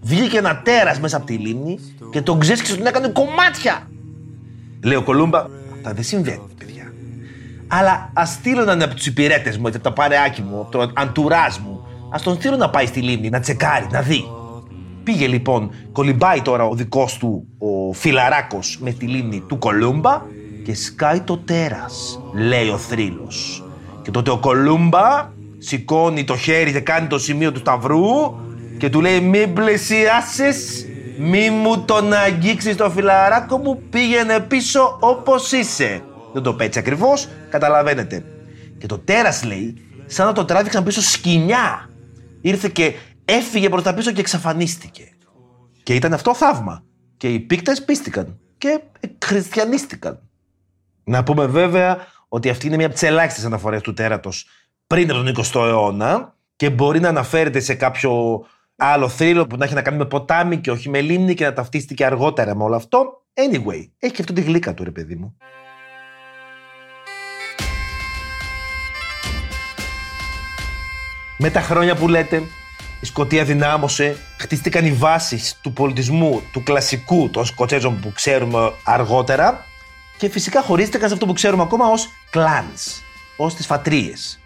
Βγήκε 0.00 0.38
ένα 0.38 0.60
τέρας 0.62 1.00
μέσα 1.00 1.16
από 1.16 1.26
τη 1.26 1.34
λίμνη 1.34 1.78
και 2.10 2.22
τον 2.22 2.38
ξέσκησε 2.38 2.76
τον 2.76 2.86
έκανε 2.86 3.08
κομμάτια. 3.08 3.88
Λέει 4.82 4.96
ο 4.96 5.02
Κολούμπα, 5.02 5.46
αυτά 5.74 5.92
δεν 5.94 6.04
συμβαίνουν, 6.04 6.50
παιδιά. 6.58 6.92
Αλλά 7.66 8.10
ας 8.12 8.30
στείλουν 8.30 8.68
από 8.82 8.94
τους 8.94 9.06
υπηρέτες 9.06 9.58
μου, 9.58 9.68
από 9.68 9.78
τα 9.78 9.92
παρεάκι 9.92 10.42
μου, 10.42 10.60
από 10.60 10.70
το 10.70 10.92
αντουράζ 10.94 11.56
μου, 11.56 11.84
Α 12.14 12.20
τον 12.22 12.34
στείλω 12.34 12.56
να 12.56 12.70
πάει 12.70 12.86
στη 12.86 13.00
λίμνη, 13.00 13.28
να 13.28 13.40
τσεκάρει, 13.40 13.86
να 13.90 14.00
δει. 14.00 14.24
Πήγε 15.04 15.26
λοιπόν, 15.26 15.70
κολυμπάει 15.92 16.42
τώρα 16.42 16.64
ο 16.64 16.74
δικός 16.74 17.18
του 17.18 17.46
ο 17.58 17.92
φιλαράκος 17.92 18.78
με 18.80 18.90
τη 18.90 19.06
λίμνη 19.06 19.42
του 19.48 19.58
Κολούμπα 19.58 20.22
και 20.64 20.74
σκάει 20.74 21.20
το 21.20 21.38
τέρας, 21.38 22.20
λέει 22.34 22.68
ο 22.68 22.78
θρύλος. 22.78 23.64
Και 24.02 24.10
τότε 24.10 24.30
ο 24.30 24.38
Κολούμπα 24.38 25.32
σηκώνει 25.58 26.24
το 26.24 26.36
χέρι 26.36 26.72
και 26.72 26.80
κάνει 26.80 27.06
το 27.06 27.18
σημείο 27.18 27.52
του 27.52 27.58
σταυρού 27.58 28.34
και 28.78 28.90
του 28.90 29.00
λέει 29.00 29.20
μην 29.20 29.52
πλησιάσεις, 29.52 30.86
μη 31.18 31.50
μου 31.50 31.84
τον 31.84 32.12
αγγίξεις 32.12 32.76
το 32.76 32.90
φιλαράκο 32.90 33.56
μου, 33.56 33.82
πήγαινε 33.90 34.40
πίσω 34.40 34.96
όπως 35.00 35.52
είσαι. 35.52 36.02
Δεν 36.32 36.42
το 36.42 36.54
πέτσε 36.54 36.78
ακριβώς, 36.78 37.28
καταλαβαίνετε. 37.50 38.24
Και 38.78 38.86
το 38.86 38.98
τέρας 38.98 39.44
λέει, 39.44 39.74
σαν 40.06 40.26
να 40.26 40.32
το 40.32 40.44
τράβηξαν 40.44 40.84
πίσω 40.84 41.00
σκηνιά 41.00 41.88
ήρθε 42.40 42.68
και 42.72 42.92
έφυγε 43.24 43.68
προς 43.68 43.82
τα 43.82 43.94
πίσω 43.94 44.12
και 44.12 44.20
εξαφανίστηκε. 44.20 45.08
Και 45.82 45.94
ήταν 45.94 46.12
αυτό 46.12 46.34
θαύμα. 46.34 46.84
Και 47.16 47.28
οι 47.28 47.40
πίκτες 47.40 47.84
πίστηκαν 47.84 48.38
και 48.58 48.80
χριστιανίστηκαν. 49.24 50.28
Να 51.04 51.22
πούμε 51.22 51.46
βέβαια 51.46 51.98
ότι 52.28 52.48
αυτή 52.48 52.66
είναι 52.66 52.76
μια 52.76 52.86
από 52.86 52.94
τις 52.94 53.02
ελάχιστες 53.02 53.44
αναφορές 53.44 53.80
του 53.80 53.92
τέρατος 53.92 54.46
πριν 54.86 55.10
από 55.10 55.22
τον 55.22 55.44
20ο 55.44 55.66
αιώνα 55.66 56.34
και 56.56 56.70
μπορεί 56.70 57.00
να 57.00 57.08
αναφέρεται 57.08 57.60
σε 57.60 57.74
κάποιο 57.74 58.44
άλλο 58.76 59.08
θρύλο 59.08 59.46
που 59.46 59.56
να 59.56 59.64
έχει 59.64 59.74
να 59.74 59.82
κάνει 59.82 59.96
με 59.96 60.06
ποτάμι 60.06 60.60
και 60.60 60.70
όχι 60.70 60.88
με 60.88 61.00
λίμνη 61.00 61.34
και 61.34 61.44
να 61.44 61.52
ταυτίστηκε 61.52 62.04
αργότερα 62.04 62.56
με 62.56 62.62
όλο 62.62 62.76
αυτό. 62.76 63.22
Anyway, 63.34 63.88
έχει 63.98 64.12
και 64.12 64.20
αυτό 64.20 64.32
τη 64.32 64.40
γλύκα 64.40 64.74
του, 64.74 64.84
ρε 64.84 64.90
παιδί 64.90 65.14
μου. 65.14 65.36
Με 71.38 71.50
τα 71.50 71.60
χρόνια 71.60 71.96
που 71.96 72.08
λέτε, 72.08 72.42
η 73.04 73.06
Σκωτία 73.06 73.44
δυνάμωσε, 73.44 74.16
χτίστηκαν 74.38 74.84
οι 74.86 74.92
βάσεις 74.92 75.58
του 75.60 75.72
πολιτισμού, 75.72 76.42
του 76.52 76.62
κλασικού 76.62 77.30
των 77.30 77.44
Σκοτσέζων 77.44 78.00
που 78.00 78.12
ξέρουμε 78.14 78.72
αργότερα 78.84 79.64
και 80.18 80.28
φυσικά 80.28 80.62
χωρίστηκαν 80.62 81.08
σε 81.08 81.14
αυτό 81.14 81.26
που 81.26 81.32
ξέρουμε 81.32 81.62
ακόμα 81.62 81.86
ως 81.86 82.08
clans, 82.34 83.02
ως 83.36 83.54
τις 83.54 83.66
φατρίες. 83.66 84.38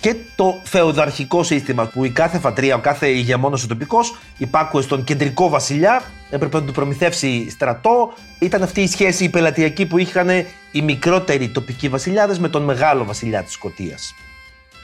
Και 0.00 0.16
το 0.36 0.60
φεουδαρχικό 0.64 1.42
σύστημα 1.42 1.86
που 1.86 2.04
η 2.04 2.10
κάθε 2.10 2.38
φατρία, 2.38 2.74
ο 2.74 2.78
κάθε 2.78 3.08
ηγεμόνος 3.08 3.64
ο 3.64 3.66
τοπικός 3.66 4.16
υπάκουε 4.38 4.82
στον 4.82 5.04
κεντρικό 5.04 5.48
βασιλιά, 5.48 6.02
έπρεπε 6.30 6.58
να 6.58 6.64
του 6.64 6.72
προμηθεύσει 6.72 7.50
στρατό. 7.50 8.12
Ήταν 8.38 8.62
αυτή 8.62 8.80
η 8.80 8.86
σχέση 8.86 9.24
η 9.24 9.28
πελατειακή 9.28 9.86
που 9.86 9.98
είχαν 9.98 10.28
οι 10.72 10.82
μικρότεροι 10.82 11.48
τοπικοί 11.48 11.88
βασιλιάδες 11.88 12.38
με 12.38 12.48
τον 12.48 12.62
μεγάλο 12.62 13.04
βασιλιά 13.04 13.42
της 13.42 13.52
Σκωτίας. 13.52 14.14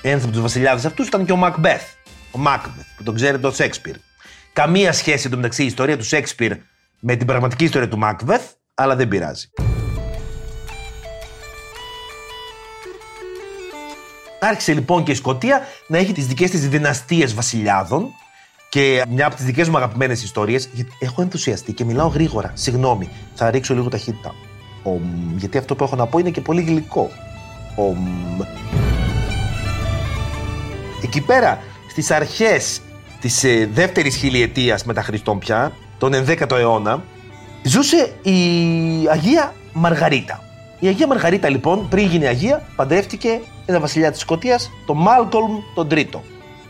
Ένας 0.02 0.22
από 0.22 0.32
τους 0.32 0.40
βασιλιάδες 0.40 0.84
αυτούς 0.84 1.06
ήταν 1.06 1.24
και 1.24 1.32
ο 1.32 1.36
Μακμπεθ. 1.36 1.82
Ο 2.34 2.38
Μακμπεθ, 2.38 2.86
που 2.96 3.02
τον 3.02 3.14
ξέρετε 3.14 3.46
ο 3.46 3.50
Σέξπιρ. 3.50 3.94
Καμία 4.52 4.92
σχέση 4.92 5.28
του 5.28 5.36
μεταξύ 5.36 5.62
η 5.62 5.66
ιστορία 5.66 5.96
του 5.96 6.04
Σέξπιρ 6.04 6.56
με 7.00 7.16
την 7.16 7.26
πραγματική 7.26 7.64
ιστορία 7.64 7.88
του 7.88 7.98
Μακμπεθ, 7.98 8.42
αλλά 8.74 8.96
δεν 8.96 9.08
πειράζει. 9.08 9.48
Άρχισε 14.40 14.72
λοιπόν 14.72 15.04
και 15.04 15.10
η 15.10 15.14
Σκωτία 15.14 15.60
να 15.86 15.98
έχει 15.98 16.12
τις 16.12 16.26
δικές 16.26 16.50
της 16.50 16.68
δυναστείες 16.68 17.34
βασιλιάδων 17.34 18.08
και 18.68 19.04
μια 19.08 19.26
από 19.26 19.34
τις 19.34 19.44
δικές 19.44 19.68
μου 19.68 19.76
αγαπημένες 19.76 20.22
ιστορίες. 20.22 20.68
Έχω 20.98 21.22
ενθουσιαστεί 21.22 21.72
και 21.72 21.84
μιλάω 21.84 22.08
γρήγορα. 22.08 22.50
Συγγνώμη, 22.54 23.08
θα 23.34 23.50
ρίξω 23.50 23.74
λίγο 23.74 23.88
ταχύτητα. 23.88 24.34
Ομ, 24.82 25.36
γιατί 25.36 25.58
αυτό 25.58 25.74
που 25.74 25.84
έχω 25.84 25.96
να 25.96 26.06
πω 26.06 26.18
είναι 26.18 26.30
και 26.30 26.40
πολύ 26.40 26.62
γλυκό. 26.62 27.10
Ομ. 27.76 27.98
Εκεί 31.02 31.20
πέρα, 31.20 31.62
στις 31.94 32.10
αρχές 32.10 32.80
της 33.20 33.44
ε, 33.44 33.68
δεύτερης 33.72 34.16
χιλιετίας 34.16 34.84
μετά 34.84 35.02
Χριστόν 35.02 35.38
πια, 35.38 35.72
τον 35.98 36.12
11ο 36.14 36.50
αιώνα, 36.50 37.02
ζούσε 37.62 38.12
η 38.22 38.38
Αγία 39.10 39.54
Μαργαρίτα. 39.72 40.40
Η 40.80 40.86
Αγία 40.86 41.06
Μαργαρίτα 41.06 41.48
λοιπόν, 41.48 41.88
πριν 41.88 42.06
γίνει 42.06 42.26
Αγία, 42.26 42.62
παντρεύτηκε 42.76 43.40
ένα 43.66 43.80
βασιλιά 43.80 44.10
της 44.10 44.20
Σκωτίας, 44.20 44.70
τον 44.86 44.96
Μάλκολμ 44.96 45.52
τον 45.74 45.88
Τρίτο. 45.88 46.22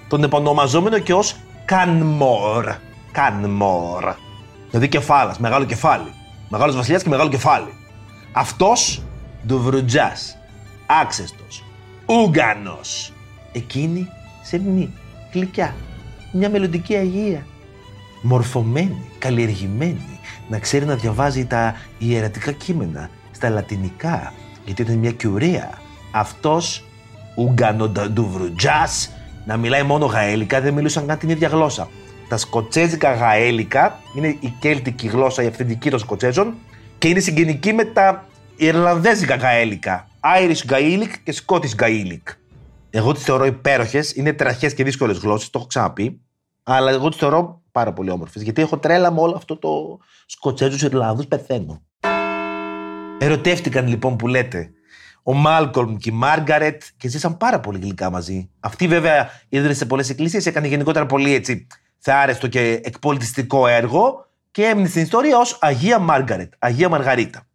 Τον 0.08 0.24
επωνομαζόμενο 0.24 0.98
και 0.98 1.14
ως 1.14 1.36
Κανμόρ. 1.64 2.74
Κανμόρ. 3.12 4.14
Δηλαδή 4.70 4.88
κεφάλας, 4.88 5.38
μεγάλο 5.38 5.64
κεφάλι. 5.64 6.12
Μεγάλος 6.48 6.76
βασιλιάς 6.76 7.02
και 7.02 7.08
μεγάλο 7.08 7.28
κεφάλι. 7.28 7.74
Αυτός 8.32 9.02
Ντουβρουτζάς, 9.46 10.38
άξεστος, 10.86 11.64
Ούγκανος. 12.06 13.12
Εκείνη 13.52 14.08
σεμνή, 14.42 14.92
γλυκιά, 15.34 15.74
μια 16.32 16.50
μελλοντική 16.50 16.94
αγία. 16.94 17.46
Μορφωμένη, 18.22 19.10
καλλιεργημένη, 19.18 20.20
να 20.48 20.58
ξέρει 20.58 20.84
να 20.84 20.94
διαβάζει 20.94 21.46
τα 21.46 21.76
ιερατικά 21.98 22.52
κείμενα 22.52 23.10
στα 23.30 23.48
λατινικά, 23.48 24.32
γιατί 24.64 24.82
ήταν 24.82 24.96
μια 24.96 25.10
κιουρέα. 25.10 25.70
Αυτός 26.10 26.84
Ούγκανο 27.34 27.88
Ντουβρουτζάς 27.88 29.10
να 29.46 29.56
μιλάει 29.56 29.82
μόνο 29.82 30.06
γαέλικα, 30.06 30.60
δεν 30.60 30.74
μιλούσαν 30.74 31.06
καν 31.06 31.18
την 31.18 31.28
ίδια 31.28 31.48
γλώσσα. 31.48 31.88
Τα 32.28 32.36
σκοτσέζικα 32.36 33.12
γαέλικα 33.14 33.98
είναι 34.16 34.36
η 34.40 34.54
κέλτικη 34.58 35.06
γλώσσα, 35.06 35.42
η 35.42 35.46
αυθεντική 35.46 35.90
των 35.90 35.98
Σκοτσέζων 35.98 36.54
και 36.98 37.08
είναι 37.08 37.20
συγγενική 37.20 37.72
με 37.72 37.84
τα 37.84 38.26
Ιρλανδέζικα 38.56 39.34
γαέλικα. 39.34 40.08
Irish 40.20 40.72
Gaelic 40.72 41.10
και 41.24 41.34
Scottish 41.46 41.82
Gaelic. 41.82 42.22
Εγώ 42.96 43.12
τις 43.12 43.22
θεωρώ 43.22 43.44
υπέροχες, 43.44 44.14
είναι 44.14 44.32
τραχές 44.32 44.74
και 44.74 44.84
δύσκολες 44.84 45.18
γλώσσες, 45.18 45.50
το 45.50 45.58
έχω 45.58 45.66
ξαναπεί. 45.66 46.20
Αλλά 46.62 46.90
εγώ 46.90 47.08
τις 47.08 47.18
θεωρώ 47.18 47.62
πάρα 47.72 47.92
πολύ 47.92 48.10
όμορφες. 48.10 48.42
Γιατί 48.42 48.62
έχω 48.62 48.78
τρέλα 48.78 49.12
με 49.12 49.20
όλο 49.20 49.34
αυτό 49.36 49.56
το 49.56 49.98
Σκοτσέζους 50.26 50.82
Ιρλανδούς, 50.82 51.26
πεθαίνω. 51.26 51.82
Ερωτεύτηκαν 53.18 53.86
λοιπόν 53.86 54.16
που 54.16 54.28
λέτε 54.28 54.70
ο 55.22 55.32
Μάλκολμ 55.32 55.96
και 55.96 56.10
η 56.10 56.12
Μάργαρετ 56.12 56.82
και 56.96 57.08
ζήσαν 57.08 57.36
πάρα 57.36 57.60
πολύ 57.60 57.78
γλυκά 57.78 58.10
μαζί. 58.10 58.50
Αυτή 58.60 58.88
βέβαια 58.88 59.30
ίδρυσε 59.48 59.78
σε 59.78 59.86
πολλές 59.86 60.10
εκκλησίες, 60.10 60.46
έκανε 60.46 60.66
γενικότερα 60.66 61.06
πολύ 61.06 61.34
έτσι 61.34 61.66
θεάρεστο 61.98 62.48
και 62.48 62.80
εκπολιτιστικό 62.84 63.66
έργο 63.66 64.26
και 64.50 64.64
έμεινε 64.64 64.88
στην 64.88 65.02
ιστορία 65.02 65.38
ως 65.38 65.58
Αγία 65.60 65.98
Μάργαρετ, 65.98 66.52
Αγία 66.58 66.88
Μαργαρίτα. 66.88 67.46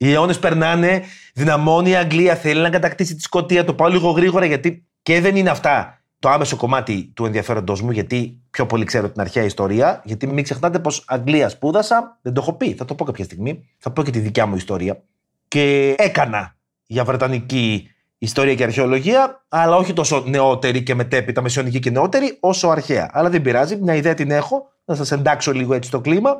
Οι 0.00 0.12
αιώνες 0.12 0.38
περνάνε, 0.38 1.02
δυναμώνει 1.34 1.90
η 1.90 1.96
Αγγλία, 1.96 2.34
θέλει 2.34 2.60
να 2.60 2.70
κατακτήσει 2.70 3.14
τη 3.14 3.22
Σκωτία. 3.22 3.64
Το 3.64 3.74
πάω 3.74 3.88
λίγο 3.88 4.10
γρήγορα 4.10 4.44
γιατί 4.44 4.86
και 5.02 5.20
δεν 5.20 5.36
είναι 5.36 5.50
αυτά 5.50 6.02
το 6.18 6.28
άμεσο 6.28 6.56
κομμάτι 6.56 7.12
του 7.14 7.24
ενδιαφέροντός 7.24 7.82
μου, 7.82 7.90
γιατί 7.90 8.40
πιο 8.50 8.66
πολύ 8.66 8.84
ξέρω 8.84 9.10
την 9.10 9.20
αρχαία 9.20 9.44
ιστορία. 9.44 10.02
Γιατί 10.04 10.26
μην 10.26 10.44
ξεχνάτε 10.44 10.78
πως 10.78 11.04
Αγγλία 11.06 11.48
σπούδασα, 11.48 12.18
δεν 12.22 12.32
το 12.32 12.40
έχω 12.40 12.52
πει, 12.52 12.74
θα 12.74 12.84
το 12.84 12.94
πω 12.94 13.04
κάποια 13.04 13.24
στιγμή. 13.24 13.68
Θα 13.78 13.90
πω 13.90 14.02
και 14.02 14.10
τη 14.10 14.18
δικιά 14.18 14.46
μου 14.46 14.56
ιστορία. 14.56 15.02
Και 15.48 15.94
έκανα 15.98 16.56
για 16.86 17.04
βρετανική 17.04 17.90
ιστορία 18.18 18.54
και 18.54 18.62
αρχαιολογία, 18.62 19.44
αλλά 19.48 19.76
όχι 19.76 19.92
τόσο 19.92 20.24
νεότερη 20.26 20.82
και 20.82 20.94
μετέπειτα 20.94 21.42
μεσαιωνική 21.42 21.78
και 21.78 21.90
νεότερη, 21.90 22.36
όσο 22.40 22.68
αρχαία. 22.68 23.10
Αλλά 23.12 23.28
δεν 23.30 23.42
πειράζει, 23.42 23.76
μια 23.76 23.94
ιδέα 23.94 24.14
την 24.14 24.30
έχω, 24.30 24.72
να 24.84 24.94
σας 24.94 25.12
εντάξω 25.12 25.52
λίγο 25.52 25.74
έτσι 25.74 25.88
στο 25.88 26.00
κλίμα. 26.00 26.36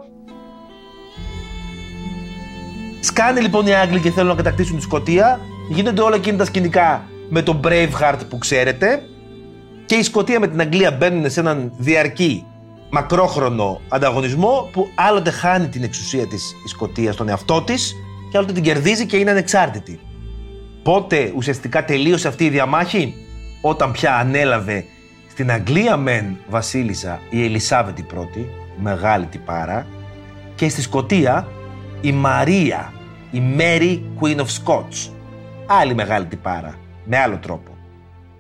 Σκάνε 3.01 3.41
λοιπόν 3.41 3.67
οι 3.67 3.75
Άγγλοι 3.75 4.01
και 4.01 4.11
θέλουν 4.11 4.29
να 4.29 4.35
κατακτήσουν 4.35 4.77
τη 4.77 4.83
Σκωτία. 4.83 5.41
Γίνονται 5.69 6.03
όλα 6.03 6.17
εκείνα 6.17 6.37
τα 6.37 6.45
σκηνικά 6.45 7.05
με 7.29 7.43
τον 7.43 7.61
Braveheart 7.65 8.19
που 8.29 8.39
ξέρετε. 8.39 9.03
Και 9.87 9.95
η 9.95 10.03
Σκωτία 10.03 10.41
με 10.41 10.49
την 10.49 10.61
Αγγλία 10.61 10.91
μπαίνουν 10.91 11.31
σε 11.31 11.41
έναν 11.41 11.73
διαρκή, 11.79 12.47
μακρόχρονο 12.91 13.81
ανταγωνισμό 13.89 14.69
που 14.73 14.89
άλλοτε 14.95 15.31
χάνει 15.31 15.69
την 15.69 15.83
εξουσία 15.83 16.27
της 16.27 16.55
η 16.65 16.69
Σκωτία 16.69 17.13
στον 17.13 17.29
εαυτό 17.29 17.63
της 17.63 17.95
και 18.31 18.39
άλλοτε 18.39 18.53
την 18.53 18.63
κερδίζει 18.63 19.07
και 19.07 19.17
είναι 19.17 19.31
ανεξάρτητη. 19.31 20.01
Πότε 20.83 21.33
ουσιαστικά 21.37 21.85
τελείωσε 21.85 22.29
αυτή 22.29 22.45
η 22.45 22.49
διαμάχη, 22.49 23.15
όταν 23.61 23.93
πια 23.93 24.17
ανέλαβε 24.17 24.85
στην 25.31 25.51
Αγγλία 25.51 25.97
μεν 25.97 26.37
βασίλισσα 26.49 27.21
η 27.31 27.45
Ελισάβετ 27.45 27.99
η 27.99 28.03
πρώτη, 28.03 28.49
μεγάλη 28.77 29.27
τυπάρα, 29.27 29.87
και 30.55 30.69
στη 30.69 30.83
Σκωτία 30.83 31.49
η 32.01 32.13
Μαρία, 32.13 32.93
η 33.31 33.43
Mary 33.59 34.01
Queen 34.21 34.37
of 34.37 34.47
Scots, 34.47 35.11
άλλη 35.67 35.95
μεγάλη 35.95 36.27
τυπάρα, 36.27 36.75
με 37.05 37.19
άλλο 37.19 37.39
τρόπο. 37.39 37.77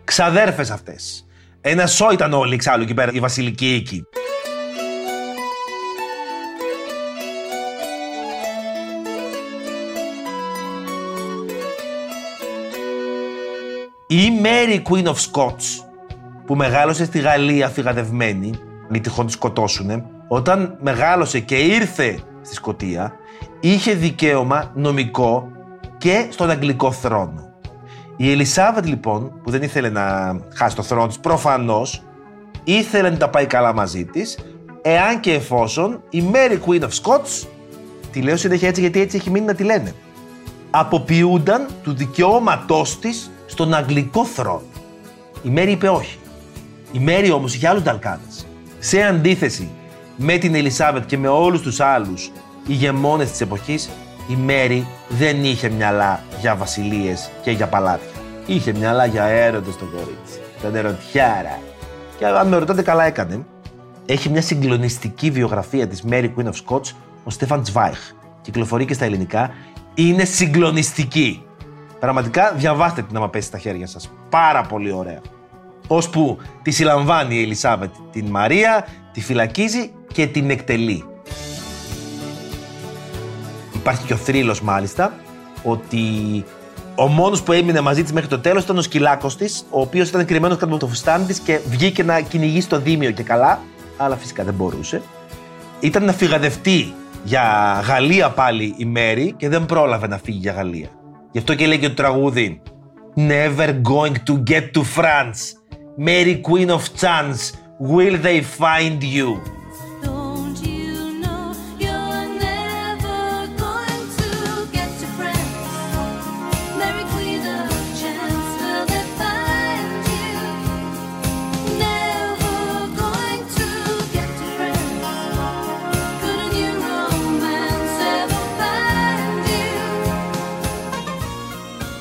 Ξαδέρφες 0.05 0.71
αυτές. 0.71 1.27
Ένα 1.61 1.87
σώ 1.87 2.11
ήταν 2.12 2.33
όλοι 2.33 2.55
εξάλλου 2.55 2.83
εκεί 2.83 2.94
πέρα, 2.94 3.12
η 3.12 3.21
βασιλική 3.21 3.75
οίκη. 3.75 4.03
Η 14.07 14.40
Mary 14.42 14.83
Queen 14.90 15.05
of 15.05 15.14
Scots, 15.14 15.85
που 16.47 16.55
μεγάλωσε 16.55 17.05
στη 17.05 17.18
Γαλλία 17.18 17.68
φυγαδευμένη, 17.68 18.51
μη 18.88 19.01
τυχόν 19.01 19.27
τη 19.27 19.33
σκοτώσουνε, 19.33 20.05
όταν 20.29 20.79
μεγάλωσε 20.81 21.40
και 21.40 21.57
ήρθε 21.57 22.18
στη 22.42 22.55
Σκωτία, 22.55 23.12
είχε 23.61 23.94
δικαίωμα 23.94 24.73
νομικό 24.75 25.49
και 25.99 26.27
στον 26.31 26.51
αγγλικό 26.51 26.92
θρόνο. 26.92 27.53
Η 28.16 28.31
Ελισάβετ 28.31 28.87
λοιπόν, 28.87 29.40
που 29.42 29.51
δεν 29.51 29.62
ήθελε 29.62 29.88
να 29.88 30.37
χάσει 30.55 30.77
το 30.77 30.83
θρόνο 30.83 31.07
της, 31.07 31.18
προφανώς 31.18 32.03
ήθελε 32.64 33.11
να 33.11 33.16
τα 33.16 33.29
πάει 33.29 33.47
καλά 33.47 33.75
μαζί 33.75 34.05
της, 34.05 34.38
εάν 34.83 35.21
και 35.21 35.33
εφόσον 35.33 36.03
η 36.11 36.25
Mary 36.33 36.59
Queen 36.66 36.81
of 36.81 36.88
Scots, 37.03 37.47
τη 38.12 38.21
λέω 38.21 38.37
συνέχεια 38.37 38.68
έτσι 38.68 38.81
γιατί 38.81 39.01
έτσι 39.01 39.16
έχει 39.16 39.31
μείνει 39.31 39.47
να 39.47 39.55
τη 39.55 39.62
λένε, 39.62 39.94
αποποιούνταν 40.71 41.66
του 41.83 41.94
δικαιώματός 41.94 42.99
της 42.99 43.31
στον 43.47 43.75
αγγλικό 43.75 44.25
θρόνο. 44.25 44.62
Η 45.42 45.49
Μέρη 45.49 45.71
είπε 45.71 45.88
όχι. 45.88 46.18
Η 46.92 46.99
Μέρη 46.99 47.31
όμως 47.31 47.55
είχε 47.55 47.68
άλλους 47.68 47.83
Νταλκάνες. 47.83 48.47
Σε 48.79 49.03
αντίθεση 49.03 49.71
με 50.16 50.37
την 50.37 50.55
Ελισάβετ 50.55 51.07
και 51.07 51.18
με 51.18 51.29
όλους 51.29 51.61
τους 51.61 51.81
άλλους 51.81 52.31
ηγεμόνες 52.68 53.31
της 53.31 53.40
εποχής, 53.40 53.88
η 54.28 54.37
Μέρη 54.37 54.87
δεν 55.09 55.44
είχε 55.44 55.68
μυαλά 55.68 56.22
για 56.40 56.57
βασιλείες 56.57 57.31
και 57.42 57.50
για 57.50 57.66
παλάτια. 57.66 58.09
Είχε 58.46 58.72
μυαλά 58.72 59.04
για 59.07 59.24
έρωτες 59.24 59.74
στο 59.74 59.85
κορίτσι. 59.85 60.40
Ήταν 60.59 60.74
ερωτιάρα. 60.74 61.59
Και 62.18 62.26
αν 62.26 62.48
με 62.48 62.57
ρωτάτε 62.57 62.83
καλά 62.83 63.04
έκανε. 63.04 63.44
Έχει 64.07 64.28
μια 64.28 64.42
συγκλονιστική 64.42 65.31
βιογραφία 65.31 65.87
της 65.88 66.04
Mary 66.11 66.31
Queen 66.37 66.44
of 66.44 66.52
Scots, 66.66 66.92
ο 67.24 67.31
Στέφαν 67.31 67.62
Τσβάιχ. 67.62 67.98
Κυκλοφορεί 68.40 68.85
και 68.85 68.94
στα 68.94 69.04
ελληνικά. 69.04 69.50
Είναι 69.94 70.24
συγκλονιστική. 70.24 71.42
Πραγματικά 72.00 72.52
διαβάστε 72.57 73.02
την 73.02 73.16
άμα 73.16 73.28
πέσει 73.28 73.46
στα 73.46 73.59
χέρια 73.59 73.87
σας. 73.87 74.11
Πάρα 74.31 74.62
πολύ 74.62 74.92
ωραία. 74.92 75.20
Ώσπου 75.87 76.38
τη 76.62 76.70
συλλαμβάνει 76.70 77.35
η 77.35 77.42
Ελισάβετ 77.42 77.90
την 78.12 78.26
Μαρία, 78.26 78.87
τη 79.12 79.20
φυλακίζει 79.20 79.92
και 80.12 80.26
την 80.26 80.50
εκτελεί. 80.50 81.04
Υπάρχει 83.79 84.07
και 84.07 84.12
ο 84.12 84.17
θρύλος 84.17 84.61
μάλιστα, 84.61 85.12
ότι 85.62 85.99
ο 86.95 87.07
μόνος 87.07 87.43
που 87.43 87.53
έμεινε 87.53 87.81
μαζί 87.81 88.03
της 88.03 88.12
μέχρι 88.12 88.29
το 88.29 88.38
τέλος 88.38 88.62
ήταν 88.62 88.79
ο 88.79 88.83
σκυλάκος 88.83 89.37
της, 89.37 89.64
ο 89.71 89.81
οποίος 89.81 90.09
ήταν 90.09 90.25
κρυμμένος 90.25 90.57
κάτω 90.57 90.71
από 90.71 90.81
το 90.81 90.88
φουστάνι 90.88 91.25
της 91.25 91.38
και 91.38 91.61
βγήκε 91.69 92.03
να 92.03 92.21
κυνηγήσει 92.21 92.69
το 92.69 92.81
δίμιο 92.81 93.11
και 93.11 93.23
καλά, 93.23 93.61
αλλά 93.97 94.17
φυσικά 94.17 94.45
δεν 94.45 94.55
μπορούσε. 94.55 95.03
Ήταν 95.81 96.05
να 96.05 96.12
φυγαδευτεί 96.12 96.95
για 97.25 97.43
Γαλλία 97.87 98.31
πάλι 98.31 98.75
η 98.77 98.85
Μέρη 98.85 99.35
και 99.37 99.49
δεν 99.49 99.67
πρόλαβε 99.67 100.07
να 100.07 100.19
φύγει 100.19 100.38
για 100.38 100.53
Γαλλία. 100.53 100.88
Γι' 101.33 101.38
αυτό 101.38 101.55
και 101.55 101.67
λέει 101.67 101.79
και 101.79 101.88
το 101.88 101.95
τραγούδι 101.95 102.62
Never 103.17 103.69
going 103.69 104.14
to 104.29 104.43
get 104.51 104.73
to 104.75 104.83
France 104.97 105.41
Mary 106.07 106.41
Queen 106.49 106.71
of 106.71 106.83
Chance 107.01 107.53
Will 107.81 108.17
they 108.27 108.41
find 108.41 109.03
you; 109.17 109.29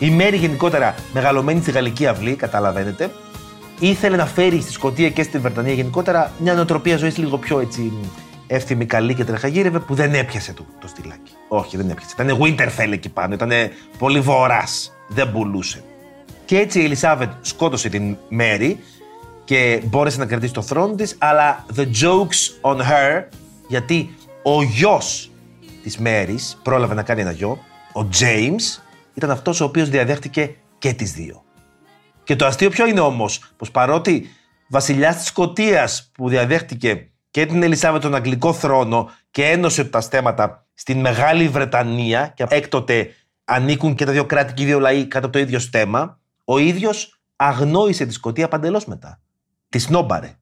Η 0.08 0.12
Μέρη 0.12 0.38
γενικότερα 0.38 0.96
μεγαλωμένη 1.14 1.62
στη 1.62 1.72
γαλλική 1.72 2.08
αυλή, 2.08 2.36
καταλαβαίνετε, 2.36 3.12
ήθελε 3.80 4.16
να 4.16 4.26
φέρει 4.26 4.62
στη 4.62 4.72
Σκωτία 4.72 5.10
και 5.10 5.24
στην 5.24 5.42
Βρετανία 5.42 5.74
γενικότερα 5.74 6.32
μια 6.40 6.54
νοοτροπία 6.54 6.98
ζωής 6.98 7.18
λίγο 7.18 7.38
πιο 7.38 7.60
έτσι 7.60 7.94
εύθυμη, 8.48 8.86
καλή 8.86 9.14
και 9.14 9.24
τρεχαγύρευε 9.24 9.80
που 9.80 9.96
δεν 9.96 10.14
έπιασε 10.14 10.54
το, 10.54 10.66
το 10.80 10.88
στυλάκι. 10.88 11.32
Όχι, 11.48 11.78
δεν 11.78 11.90
έπιασε. 11.90 12.16
Ήταν 12.20 12.38
Winterfell 12.42 12.92
εκεί 12.92 13.10
πάνω, 13.10 13.34
ήταν 13.34 13.52
πολύ 13.98 14.20
βορρά. 14.20 14.64
Δεν 15.08 15.32
πουλούσε. 15.32 15.84
Και 16.46 16.58
έτσι 16.58 16.80
η 16.82 16.84
Ελισάβετ 16.84 17.30
σκότωσε 17.42 17.90
την 17.90 18.18
Μέρη 18.30 18.80
και 19.44 19.82
μπόρεσε 19.86 20.20
να 20.20 20.26
κρατήσει 20.26 20.54
το 20.54 20.62
θρόνο 20.62 20.96
της, 20.96 21.16
αλλά 21.18 21.66
the 21.76 21.86
jokes 22.02 22.72
on 22.72 22.78
her, 22.78 23.24
γιατί 23.68 24.16
ο 24.44 24.64
γιος 24.64 25.32
της 25.84 25.98
Μέρης 25.98 26.58
πρόλαβε 26.64 26.94
να 26.94 27.04
κάνει 27.04 27.22
ένα 27.22 27.32
γιο, 27.32 27.60
ο 27.94 28.08
James, 28.20 28.82
ήταν 29.18 29.32
αυτός 29.32 29.62
ο 29.62 29.66
οποίος 29.66 29.90
διαδέχτηκε 29.90 30.56
και 30.78 30.94
τις 30.94 31.14
δύο. 31.14 31.44
Και 32.24 32.36
το 32.36 32.46
αστείο 32.46 32.70
ποιο 32.70 32.88
είναι 32.88 33.00
όμως, 33.00 33.54
πως 33.58 33.72
παρότι 33.72 34.30
βασιλιάς 34.70 35.18
της 35.18 35.28
Σκωτίας 35.28 36.12
που 36.14 36.30
διαδέχτηκε 36.30 36.96
και 36.96 37.12
και 37.30 37.46
την 37.46 37.64
Ελισάβετ 37.64 38.02
τον 38.02 38.16
Αγγλικό 38.16 38.54
θρόνο 38.54 39.12
και 39.32 39.46
ένωσε 39.46 39.84
τα 39.86 40.02
στέματα 40.02 40.68
στην 40.74 41.00
Μεγάλη 41.00 41.48
Βρετανία 41.48 42.28
και 42.36 42.46
έκτοτε 42.50 43.14
ανήκουν 43.44 43.96
και 43.96 44.06
τα 44.06 44.12
δύο 44.12 44.26
κράτη 44.26 44.54
και 44.54 44.64
οι 44.64 44.66
δύο 44.66 44.80
λαοί 44.80 45.08
κάτω 45.08 45.26
από 45.26 45.36
το 45.36 45.42
ίδιο 45.42 45.60
στέμα, 45.60 46.20
ο 46.44 46.58
ίδιος 46.58 47.20
αγνόησε 47.36 48.06
τη 48.06 48.14
Σκωτία 48.14 48.48
παντελώς 48.48 48.86
μετά. 48.86 49.22
Τη 49.70 49.80
σνόμπαρε. 49.80 50.36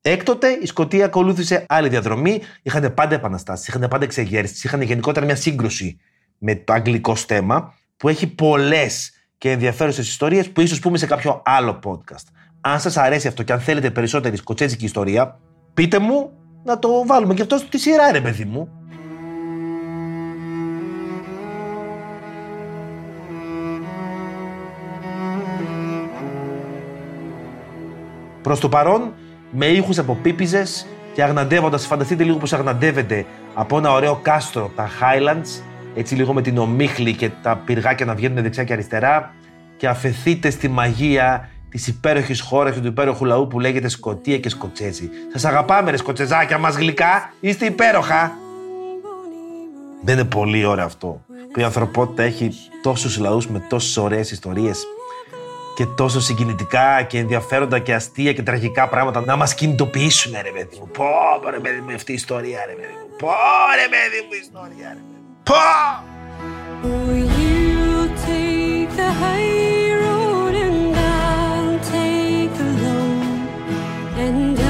Έκτοτε 0.00 0.50
η 0.50 0.66
Σκωτία 0.66 1.04
ακολούθησε 1.04 1.64
άλλη 1.68 1.88
διαδρομή. 1.88 2.40
Είχαν 2.62 2.94
πάντα 2.94 3.14
επαναστάσεις, 3.14 3.68
είχαν 3.68 3.88
πάντα 3.88 4.04
εξεγέρσεις, 4.04 4.64
είχαν 4.64 4.82
γενικότερα 4.82 5.26
μια 5.26 5.36
σύγκρουση 5.36 6.00
με 6.38 6.54
το 6.54 6.72
αγγλικό 6.72 7.14
στέμα 7.14 7.74
που 8.02 8.08
έχει 8.08 8.26
πολλές 8.26 9.12
και 9.38 9.50
ενδιαφέρουσες 9.50 10.08
ιστορίες 10.08 10.50
που 10.50 10.60
ίσως 10.60 10.78
πούμε 10.78 10.98
σε 10.98 11.06
κάποιο 11.06 11.42
άλλο 11.44 11.78
podcast. 11.84 12.26
Αν 12.60 12.80
σας 12.80 12.96
αρέσει 12.96 13.28
αυτό 13.28 13.42
και 13.42 13.52
αν 13.52 13.60
θέλετε 13.60 13.90
περισσότερη 13.90 14.36
σκοτσέζικη 14.36 14.84
ιστορία, 14.84 15.38
πείτε 15.74 15.98
μου 15.98 16.30
να 16.64 16.78
το 16.78 17.06
βάλουμε 17.06 17.34
και 17.34 17.42
αυτό 17.42 17.56
στη 17.56 17.78
σειρά, 17.78 18.12
ρε 18.12 18.20
παιδί 18.20 18.44
μου. 18.44 18.68
Προς 28.42 28.60
το 28.60 28.68
παρόν, 28.68 29.14
με 29.50 29.66
ήχους 29.66 29.98
από 29.98 30.18
πίπιζες 30.22 30.86
και 31.14 31.22
αγναντεύοντας, 31.22 31.86
φανταστείτε 31.86 32.24
λίγο 32.24 32.36
πώς 32.36 32.52
αγναντεύεται 32.52 33.26
από 33.54 33.78
ένα 33.78 33.92
ωραίο 33.92 34.18
κάστρο 34.22 34.70
τα 34.76 34.88
Highlands, 34.88 35.62
έτσι 35.94 36.14
λίγο 36.14 36.32
με 36.32 36.42
την 36.42 36.58
ομίχλη 36.58 37.14
και 37.14 37.30
τα 37.42 37.56
πυργάκια 37.56 38.06
να 38.06 38.14
βγαίνουν 38.14 38.42
δεξιά 38.42 38.64
και 38.64 38.72
αριστερά, 38.72 39.34
και 39.76 39.88
αφαιθείτε 39.88 40.50
στη 40.50 40.68
μαγεία 40.68 41.48
της 41.68 41.86
υπέροχης 41.86 42.40
χώρας 42.40 42.74
και 42.74 42.80
του 42.80 42.86
υπέροχου 42.86 43.24
λαού 43.24 43.46
που 43.46 43.60
λέγεται 43.60 43.88
Σκοτία 43.88 44.38
και 44.38 44.48
Σκοτσέζι. 44.48 45.08
Σας 45.32 45.44
αγαπάμε, 45.44 45.90
ρε 45.90 45.96
Σκοτσεζάκια 45.96 46.58
μας 46.58 46.74
γλυκά, 46.74 47.32
είστε 47.40 47.66
υπέροχα. 47.66 48.32
Δεν 50.02 50.18
είναι 50.18 50.28
πολύ 50.28 50.64
ωραίο 50.64 50.84
αυτό 50.84 51.24
που 51.52 51.60
η 51.60 51.62
ανθρωπότητα 51.62 52.22
έχει 52.22 52.50
τόσους 52.82 53.18
λαούς 53.18 53.48
με 53.48 53.66
τόσες 53.68 53.96
ωραίες 53.96 54.30
ιστορίες 54.30 54.86
και 55.74 55.86
τόσο 55.86 56.20
συγκινητικά 56.20 57.02
και 57.02 57.18
ενδιαφέροντα 57.18 57.78
και 57.78 57.94
αστεία 57.94 58.32
και 58.32 58.42
τραγικά 58.42 58.88
πράγματα 58.88 59.20
να 59.20 59.36
μας 59.36 59.54
κινητοποιήσουν 59.54 60.32
ρε 60.42 60.50
παιδί 60.50 60.76
μου. 60.78 60.88
Πω 60.92 61.50
ρε 61.50 61.58
παιδί 61.58 61.80
μου 61.80 61.94
αυτή 61.94 62.12
η 62.12 62.14
ιστορία 62.14 62.64
ρε 62.66 62.72
παιδί 62.72 62.92
μου. 62.92 63.16
Πω 63.18 63.28
ρε 63.82 63.88
παιδί 63.88 64.26
μου 64.26 64.32
η 64.32 64.38
ιστορία 64.42 64.88
ρε 64.88 64.94
παιδί 64.94 65.16
μου. 65.16 65.21
Ha! 65.52 66.02
and 74.22 74.61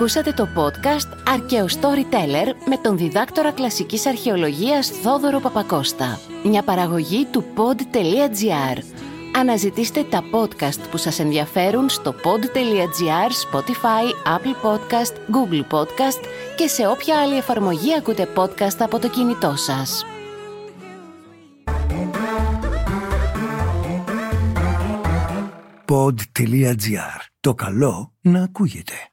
Ακούσατε 0.00 0.32
το 0.32 0.48
podcast 0.56 1.16
«Αρκαίο 1.26 1.66
Storyteller» 1.66 2.54
με 2.68 2.76
τον 2.82 2.96
διδάκτορα 2.96 3.52
κλασικής 3.52 4.06
αρχαιολογίας 4.06 4.88
Θόδωρο 4.88 5.40
Παπακώστα. 5.40 6.20
Μια 6.44 6.62
παραγωγή 6.62 7.26
του 7.26 7.44
pod.gr. 7.56 8.78
Αναζητήστε 9.36 10.02
τα 10.04 10.22
podcast 10.32 10.88
που 10.90 10.96
σας 10.96 11.18
ενδιαφέρουν 11.18 11.88
στο 11.88 12.14
pod.gr, 12.24 13.30
Spotify, 13.50 14.36
Apple 14.36 14.66
Podcast, 14.66 15.14
Google 15.34 15.76
Podcast 15.76 16.24
και 16.56 16.66
σε 16.66 16.86
όποια 16.86 17.20
άλλη 17.20 17.36
εφαρμογή 17.36 17.94
ακούτε 17.94 18.28
podcast 18.36 18.76
από 18.78 18.98
το 18.98 19.08
κινητό 19.08 19.54
σας. 19.56 20.04
pod.gr. 25.86 27.20
Το 27.40 27.54
καλό 27.54 28.12
να 28.20 28.42
ακούγεται. 28.42 29.09